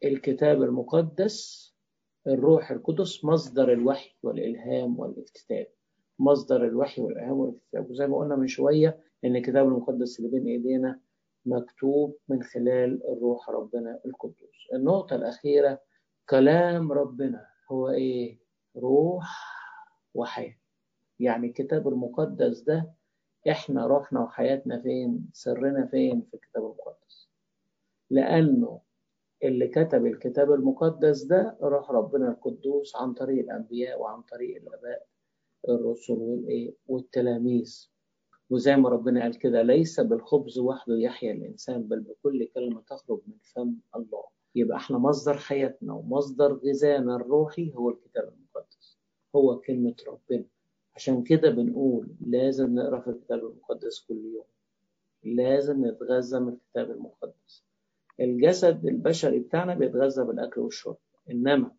الكتاب 0.03 0.63
المقدس 0.63 1.69
الروح 2.27 2.71
القدس 2.71 3.25
مصدر 3.25 3.73
الوحي 3.73 4.15
والإلهام 4.23 4.99
والاكتتاب. 4.99 5.67
مصدر 6.19 6.65
الوحي 6.67 7.01
والإلهام 7.01 7.37
والاكتتاب. 7.39 7.89
وزي 7.89 8.07
ما 8.07 8.17
قلنا 8.17 8.35
من 8.35 8.47
شوية 8.47 8.99
إن 9.25 9.35
الكتاب 9.35 9.67
المقدس 9.67 10.19
اللي 10.19 10.31
بين 10.31 10.47
إيدينا 10.47 10.99
مكتوب 11.45 12.17
من 12.29 12.43
خلال 12.43 13.07
الروح 13.11 13.49
ربنا 13.49 13.99
القدوس. 14.05 14.67
النقطة 14.73 15.15
الأخيرة 15.15 15.81
كلام 16.29 16.91
ربنا 16.91 17.47
هو 17.71 17.89
إيه؟ 17.89 18.39
روح 18.77 19.53
وحياة. 20.13 20.57
يعني 21.19 21.47
الكتاب 21.47 21.87
المقدس 21.87 22.59
ده 22.59 22.93
إحنا 23.49 23.85
روحنا 23.87 24.21
وحياتنا 24.23 24.81
فين؟ 24.81 25.29
سرنا 25.33 25.85
فين 25.85 26.21
في 26.21 26.33
الكتاب 26.33 26.63
المقدس؟ 26.63 27.29
لأنه 28.09 28.81
اللي 29.43 29.67
كتب 29.67 30.05
الكتاب 30.05 30.51
المقدس 30.51 31.23
ده 31.23 31.57
روح 31.61 31.91
ربنا 31.91 32.29
القدوس 32.29 32.95
عن 32.95 33.13
طريق 33.13 33.43
الأنبياء 33.43 34.01
وعن 34.01 34.21
طريق 34.21 34.61
الآباء 34.61 35.07
الرسل 35.69 36.13
والإيه؟ 36.13 36.73
والتلاميذ. 36.87 37.92
وزي 38.49 38.75
ما 38.75 38.89
ربنا 38.89 39.21
قال 39.21 39.37
كده 39.39 39.61
ليس 39.61 39.99
بالخبز 39.99 40.59
وحده 40.59 40.95
يحيا 40.97 41.31
الإنسان 41.31 41.83
بل 41.83 41.99
بكل 41.99 42.45
كلمة 42.45 42.81
تخرج 42.81 43.21
من 43.27 43.37
فم 43.55 43.75
الله. 43.95 44.23
يبقى 44.55 44.77
إحنا 44.77 44.97
مصدر 44.97 45.37
حياتنا 45.37 45.93
ومصدر 45.93 46.53
غذائنا 46.53 47.15
الروحي 47.15 47.73
هو 47.75 47.89
الكتاب 47.89 48.33
المقدس 48.33 48.99
هو 49.35 49.59
كلمة 49.59 49.95
ربنا. 50.07 50.45
عشان 50.95 51.23
كده 51.23 51.49
بنقول 51.49 52.07
لازم 52.27 52.75
نقرأ 52.75 52.99
في 52.99 53.07
الكتاب 53.09 53.39
المقدس 53.39 53.99
كل 54.07 54.15
يوم. 54.35 54.45
لازم 55.23 55.85
نتغذى 55.85 56.39
من 56.39 56.53
الكتاب 56.53 56.91
المقدس. 56.91 57.65
الجسد 58.19 58.85
البشري 58.85 59.39
بتاعنا 59.39 59.75
بيتغذى 59.75 60.23
بالأكل 60.23 60.61
والشرب. 60.61 60.97
إنما 61.31 61.71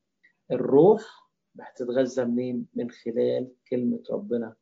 الروح 0.50 1.30
بتتغذى 1.54 2.24
منين؟ 2.24 2.66
من 2.74 2.90
خلال 2.90 3.48
كلمة 3.70 4.02
ربنا. 4.10 4.54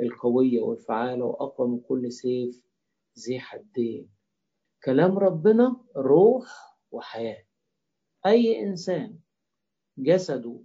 القوية 0.00 0.60
والفعالة 0.60 1.24
وأقوى 1.24 1.68
من 1.68 1.80
كل 1.80 2.12
سيف 2.12 2.62
ذي 3.18 3.40
حدين. 3.40 4.10
كلام 4.84 5.18
ربنا 5.18 5.80
روح 5.96 6.78
وحياة. 6.90 7.44
أي 8.26 8.60
إنسان 8.62 9.18
جسده 9.98 10.60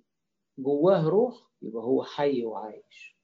جواه 0.58 1.08
روح 1.10 1.52
يبقى 1.62 1.84
هو 1.84 2.04
حي 2.04 2.46
وعايش. 2.46 3.18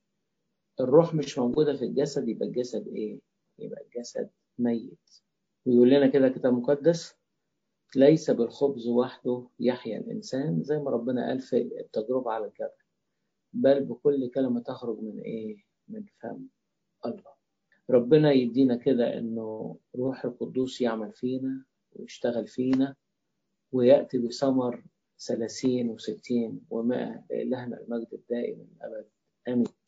الروح 0.80 1.14
مش 1.16 1.40
موجودة 1.40 1.76
في 1.78 1.86
الجسد 1.86 2.28
يبقى 2.28 2.48
الجسد 2.48 2.88
إيه؟ 2.88 3.20
يبقى 3.60 3.82
الجسد 3.82 4.30
ميت. 4.60 5.10
ويقول 5.66 5.90
لنا 5.90 6.08
كده 6.08 6.30
كتاب 6.30 6.54
مقدس 6.54 7.16
ليس 7.96 8.32
بالخبز 8.32 8.88
وحده 8.88 9.48
يحيا 9.60 9.98
الإنسان. 9.98 10.64
زي 10.64 10.78
ما 10.78 10.92
ربنا 10.92 11.28
قال 11.28 11.40
في 11.40 11.58
التجربة 11.80 12.32
على 12.32 12.46
الجبل 12.46 12.70
بل 13.54 13.86
بكل 13.86 14.32
كلمة 14.36 14.60
تخرج 14.60 15.00
من 15.00 15.20
إيه؟ 15.20 15.69
من 15.90 16.06
فم 16.22 16.48
الله. 17.06 17.34
ربنا 17.90 18.32
يدينا 18.32 18.76
كده 18.76 19.18
إنه 19.18 19.78
روح 19.96 20.26
القدوس 20.26 20.82
يعمل 20.82 21.14
فينا 21.14 21.66
ويشتغل 21.96 22.48
فينا 22.48 22.96
ويأتي 23.72 24.18
بثمر 24.18 24.84
ثلاثين 25.20 25.90
وستين 25.90 26.62
ومائة 26.70 27.24
لإلهنا 27.30 27.80
المجد 27.82 28.08
الدائم 28.14 28.68
الأبد. 28.78 29.06
آمين. 29.48 29.79